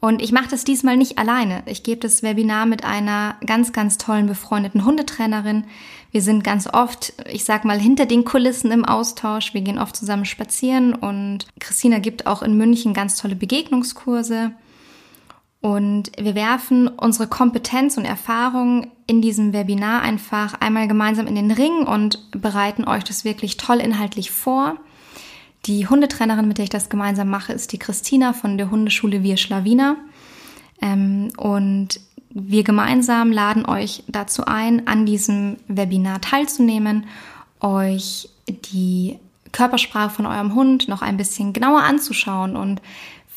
Und 0.01 0.23
ich 0.23 0.33
mache 0.33 0.49
das 0.49 0.64
diesmal 0.64 0.96
nicht 0.96 1.18
alleine. 1.18 1.62
Ich 1.66 1.83
gebe 1.83 2.01
das 2.01 2.23
Webinar 2.23 2.64
mit 2.64 2.85
einer 2.85 3.37
ganz, 3.46 3.73
ganz 3.73 3.99
tollen 3.99 4.27
befreundeten 4.27 4.87
Hundetrainerin. 4.87 5.64
Wir 6.11 6.23
sind 6.23 6.42
ganz 6.42 6.66
oft, 6.66 7.12
ich 7.31 7.44
sag 7.44 7.66
mal, 7.66 7.79
hinter 7.79 8.07
den 8.07 8.25
Kulissen 8.25 8.73
im 8.73 8.87
Austausch. 8.87 9.53
Wir 9.53 9.61
gehen 9.61 9.79
oft 9.79 9.94
zusammen 9.94 10.25
spazieren 10.25 10.94
und 10.94 11.46
Christina 11.61 11.99
gibt 11.99 12.27
auch 12.27 12.42
in 12.42 12.57
München 12.57 12.94
ganz 12.94 13.16
tolle 13.16 13.37
Begegnungskurse. 13.37 14.53
Und 15.61 16.12
wir 16.18 16.35
werfen 16.35 16.88
unsere 16.88 17.29
Kompetenz 17.29 17.99
und 17.99 18.07
Erfahrung 18.07 18.90
in 19.07 19.20
diesem 19.20 19.53
Webinar 19.53 20.01
einfach 20.01 20.55
einmal 20.61 20.88
gemeinsam 20.88 21.27
in 21.27 21.35
den 21.35 21.51
Ring 21.51 21.87
und 21.87 22.31
bereiten 22.31 22.87
euch 22.87 23.05
das 23.05 23.25
wirklich 23.25 23.59
toll 23.59 23.79
inhaltlich 23.79 24.31
vor. 24.31 24.77
Die 25.66 25.87
Hundetrainerin, 25.87 26.49
mit 26.49 26.57
der 26.57 26.64
ich 26.64 26.70
das 26.70 26.88
gemeinsam 26.88 27.29
mache, 27.29 27.53
ist 27.53 27.73
die 27.73 27.79
Christina 27.79 28.33
von 28.33 28.57
der 28.57 28.70
Hundeschule 28.70 29.23
Wir 29.23 29.37
Schlawiner. 29.37 29.96
Ähm, 30.81 31.31
und 31.37 32.01
wir 32.31 32.64
gemeinsam 32.64 33.31
laden 33.31 33.66
euch 33.66 34.05
dazu 34.09 34.46
ein, 34.46 34.87
an 34.87 35.05
diesem 35.05 35.57
Webinar 35.68 36.23
teilzunehmen, 36.23 37.07
euch 37.61 38.31
die 38.49 39.18
Körpersprache 39.53 40.11
von 40.11 40.27
eurem 40.27 40.55
Hund 40.55 40.88
noch 40.88 41.03
ein 41.03 41.16
bisschen 41.16 41.53
genauer 41.53 41.83
anzuschauen 41.83 42.57
und 42.57 42.81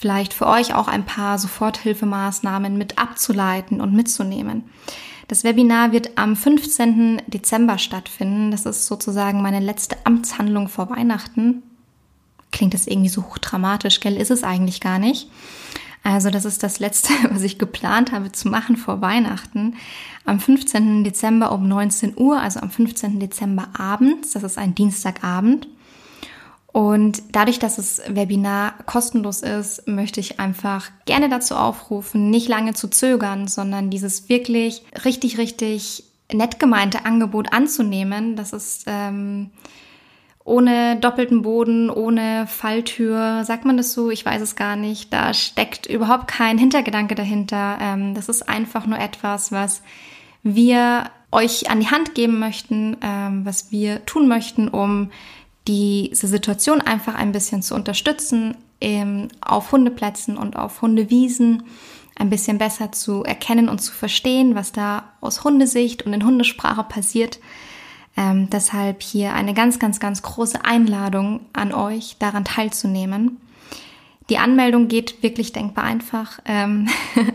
vielleicht 0.04 0.34
für 0.34 0.48
euch 0.48 0.74
auch 0.74 0.90
ein 0.90 1.06
paar 1.06 1.40
Soforthilfemaßnahmen 1.40 2.78
mit 2.78 2.98
abzuleiten 2.98 3.80
und 3.80 3.94
mitzunehmen. 3.94 4.66
Das 5.30 5.46
Webinar 5.46 5.94
wird 5.94 6.18
am 6.18 6.36
15. 6.36 7.22
Dezember 7.28 7.78
stattfinden. 7.78 8.52
Das 8.52 8.66
ist 8.66 8.86
sozusagen 8.86 9.42
meine 9.42 9.62
letzte 9.62 9.96
Amtshandlung 10.06 10.68
vor 10.68 10.90
Weihnachten. 10.90 11.64
Klingt 12.52 12.74
das 12.74 12.86
irgendwie 12.86 13.08
so 13.08 13.24
hochdramatisch, 13.24 14.02
gell? 14.02 14.18
Ist 14.18 14.30
es 14.30 14.44
eigentlich 14.44 14.82
gar 14.82 15.00
nicht. 15.00 15.30
Also 16.04 16.30
das 16.30 16.44
ist 16.44 16.64
das 16.64 16.80
letzte, 16.82 17.14
was 17.30 17.42
ich 17.44 17.58
geplant 17.58 18.12
habe 18.12 18.34
zu 18.34 18.50
machen 18.50 18.76
vor 18.76 19.00
Weihnachten. 19.00 19.78
Am 20.26 20.42
15. 20.42 21.06
Dezember 21.06 21.54
um 21.54 21.66
19 21.66 22.16
Uhr, 22.18 22.42
also 22.42 22.60
am 22.60 22.70
15. 22.70 23.22
Dezember 23.22 23.70
abends, 23.80 24.32
das 24.32 24.44
ist 24.44 24.58
ein 24.58 24.76
Dienstagabend. 24.76 25.70
Und 26.74 27.22
dadurch, 27.32 27.60
dass 27.60 27.76
das 27.76 28.02
Webinar 28.08 28.74
kostenlos 28.88 29.44
ist, 29.44 29.88
möchte 29.88 30.20
ich 30.20 30.40
einfach 30.40 30.90
gerne 31.06 31.30
dazu 31.30 31.56
aufrufen, 31.56 32.32
nicht 32.32 32.50
lange 32.50 32.74
zu 32.74 32.90
zögern, 32.90 33.48
sondern 33.48 33.92
dieses 33.92 34.28
wirklich 34.28 34.82
richtig, 35.06 35.38
richtig 35.38 36.04
nett 36.34 36.60
gemeinte 36.60 37.06
Angebot 37.06 37.54
anzunehmen. 37.54 38.36
Das 38.36 38.54
ist 38.54 38.86
ähm, 38.88 39.52
ohne 40.44 40.98
doppelten 40.98 41.44
Boden, 41.44 41.92
ohne 41.92 42.48
Falltür, 42.48 43.44
sagt 43.44 43.66
man 43.66 43.78
das 43.78 43.94
so? 43.94 44.10
Ich 44.10 44.26
weiß 44.26 44.42
es 44.42 44.56
gar 44.56 44.76
nicht. 44.76 45.14
Da 45.14 45.36
steckt 45.36 45.86
überhaupt 45.86 46.28
kein 46.28 46.58
Hintergedanke 46.58 47.14
dahinter. 47.14 47.78
Ähm, 47.80 48.16
das 48.16 48.30
ist 48.30 48.50
einfach 48.50 48.88
nur 48.88 48.98
etwas, 48.98 49.52
was 49.52 49.84
wir 50.42 51.12
euch 51.32 51.70
an 51.70 51.80
die 51.80 51.90
Hand 51.90 52.16
geben 52.16 52.40
möchten, 52.40 52.98
ähm, 53.02 53.46
was 53.46 53.72
wir 53.72 54.06
tun 54.06 54.28
möchten, 54.28 54.68
um 54.68 55.12
diese 55.68 56.28
Situation 56.28 56.82
einfach 56.82 57.16
ein 57.16 57.32
bisschen 57.32 57.62
zu 57.62 57.76
unterstützen, 57.76 58.58
ähm, 58.82 59.30
auf 59.42 59.72
Hundeplätzen 59.72 60.38
und 60.38 60.58
auf 60.58 60.82
Hundewiesen 60.82 61.64
ein 62.16 62.30
bisschen 62.30 62.58
besser 62.58 62.92
zu 62.92 63.24
erkennen 63.24 63.70
und 63.70 63.80
zu 63.80 63.92
verstehen, 63.92 64.56
was 64.56 64.72
da 64.72 65.06
aus 65.22 65.44
Hundesicht 65.44 66.04
und 66.04 66.14
in 66.14 66.26
Hundesprache 66.26 66.84
passiert. 66.84 67.40
Ähm, 68.16 68.50
deshalb 68.52 69.02
hier 69.02 69.34
eine 69.34 69.54
ganz, 69.54 69.80
ganz, 69.80 70.00
ganz 70.00 70.22
große 70.22 70.64
Einladung 70.64 71.42
an 71.54 71.74
euch, 71.74 72.18
daran 72.20 72.46
teilzunehmen. 72.46 73.40
Die 74.30 74.38
Anmeldung 74.38 74.88
geht 74.88 75.24
wirklich 75.24 75.52
denkbar 75.52 75.86
einfach. 75.86 76.40
Ähm, 76.46 76.88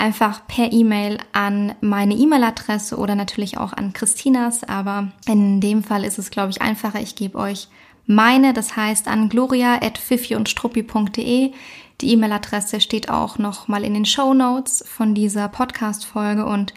einfach 0.00 0.46
per 0.46 0.72
E-Mail 0.72 1.18
an 1.32 1.74
meine 1.80 2.14
E-Mail-Adresse 2.14 2.96
oder 2.96 3.14
natürlich 3.14 3.58
auch 3.58 3.72
an 3.72 3.92
Christinas. 3.92 4.64
Aber 4.64 5.12
in 5.26 5.60
dem 5.60 5.84
Fall 5.84 6.04
ist 6.04 6.18
es, 6.18 6.30
glaube 6.30 6.50
ich, 6.50 6.62
einfacher. 6.62 7.00
Ich 7.00 7.14
gebe 7.14 7.38
euch 7.38 7.68
meine, 8.06 8.52
das 8.52 8.76
heißt 8.76 9.06
an 9.08 9.28
gloria.fifi-und-struppi.de. 9.28 11.52
Die 12.00 12.12
E-Mail-Adresse 12.12 12.80
steht 12.80 13.10
auch 13.10 13.38
noch 13.38 13.68
mal 13.68 13.84
in 13.84 13.94
den 13.94 14.06
Show 14.06 14.34
Notes 14.34 14.84
von 14.88 15.14
dieser 15.14 15.46
Podcast-Folge 15.48 16.44
und 16.46 16.74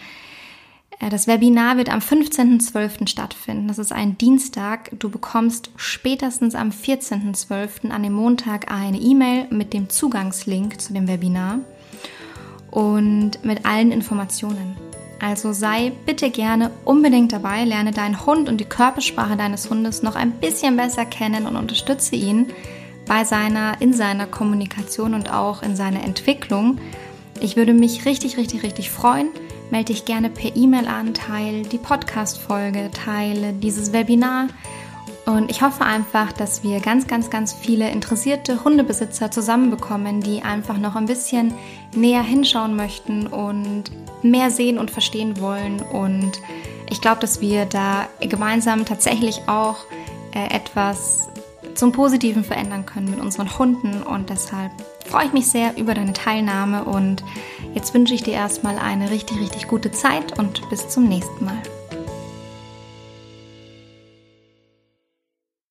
äh, 1.00 1.10
das 1.10 1.26
Webinar 1.28 1.78
wird 1.78 1.90
am 1.90 2.00
15.12. 2.00 3.08
stattfinden. 3.08 3.70
Das 3.70 3.80
ist 3.80 3.94
ein 3.94 4.18
Dienstag. 4.18 4.92
Du 5.00 5.10
bekommst 5.10 5.72
spätestens 5.78 6.56
am 6.56 6.70
14.12. 6.70 7.90
an 7.90 8.04
dem 8.04 8.14
Montag 8.14 8.70
eine 8.70 9.00
E-Mail 9.00 9.48
mit 9.50 9.74
dem 9.74 9.90
Zugangslink 9.90 10.82
zu 10.82 10.92
dem 10.94 11.08
Webinar 11.08 11.60
und 12.74 13.46
mit 13.46 13.68
allen 13.68 13.92
Informationen. 13.92 14.76
Also 15.20 15.54
sei 15.54 15.92
bitte 16.06 16.32
gerne 16.32 16.72
unbedingt 16.86 17.32
dabei, 17.32 17.64
lerne 17.66 17.92
deinen 17.92 18.26
Hund 18.26 18.50
und 18.50 18.60
die 18.60 18.66
Körpersprache 18.66 19.38
deines 19.38 19.70
Hundes 19.70 20.02
noch 20.02 20.16
ein 20.16 20.32
bisschen 20.32 20.76
besser 20.76 21.06
kennen 21.06 21.46
und 21.46 21.56
unterstütze 21.56 22.16
ihn 22.16 22.48
bei 23.08 23.24
seiner, 23.24 23.80
in 23.80 23.94
seiner 23.94 24.26
Kommunikation 24.26 25.14
und 25.14 25.32
auch 25.32 25.62
in 25.62 25.76
seiner 25.76 26.04
Entwicklung. 26.04 26.80
Ich 27.40 27.56
würde 27.56 27.74
mich 27.74 28.06
richtig, 28.06 28.38
richtig, 28.38 28.64
richtig 28.64 28.90
freuen. 28.90 29.30
Melde 29.70 29.94
dich 29.94 30.06
gerne 30.06 30.30
per 30.30 30.56
E-Mail 30.56 30.88
an, 30.88 31.14
teile 31.14 31.62
die 31.62 31.78
Podcast-Folge, 31.78 32.90
teile 32.92 33.54
dieses 33.54 33.94
Webinar 33.94 34.48
und 35.26 35.50
ich 35.50 35.62
hoffe 35.62 35.86
einfach, 35.86 36.34
dass 36.34 36.64
wir 36.64 36.82
ganz, 36.82 37.08
ganz, 37.08 37.30
ganz 37.30 37.54
viele 37.54 37.90
interessierte 37.90 38.64
Hundebesitzer 38.64 39.32
zusammenbekommen, 39.32 40.20
die 40.20 40.42
einfach 40.42 40.78
noch 40.78 40.96
ein 40.96 41.06
bisschen 41.06 41.54
näher 41.96 42.24
hinschauen 42.24 42.76
möchten 42.76 43.28
und 43.28 43.86
mehr 44.22 44.52
sehen 44.52 44.78
und 44.78 44.92
verstehen 44.92 45.40
wollen. 45.40 45.82
Und 45.82 46.34
ich 46.90 47.00
glaube, 47.00 47.22
dass 47.22 47.40
wir 47.40 47.66
da 47.66 48.08
gemeinsam 48.20 48.86
tatsächlich 48.86 49.48
auch 49.48 49.78
äh, 50.34 50.54
etwas 50.54 51.30
zum 51.74 51.94
Positiven 51.94 52.44
verändern 52.44 52.86
können 52.86 53.10
mit 53.10 53.22
unseren 53.22 53.58
Hunden. 53.58 54.04
Und 54.04 54.30
deshalb 54.30 54.72
freue 55.08 55.28
ich 55.28 55.34
mich 55.34 55.48
sehr 55.48 55.78
über 55.78 55.94
deine 55.94 56.14
Teilnahme. 56.14 56.84
Und 56.84 57.24
jetzt 57.74 57.94
wünsche 57.94 58.14
ich 58.14 58.24
dir 58.24 58.34
erstmal 58.34 58.78
eine 58.78 59.10
richtig, 59.10 59.40
richtig 59.40 59.70
gute 59.70 59.92
Zeit 59.92 60.38
und 60.38 60.70
bis 60.70 60.90
zum 60.90 61.08
nächsten 61.08 61.46
Mal. 61.46 61.62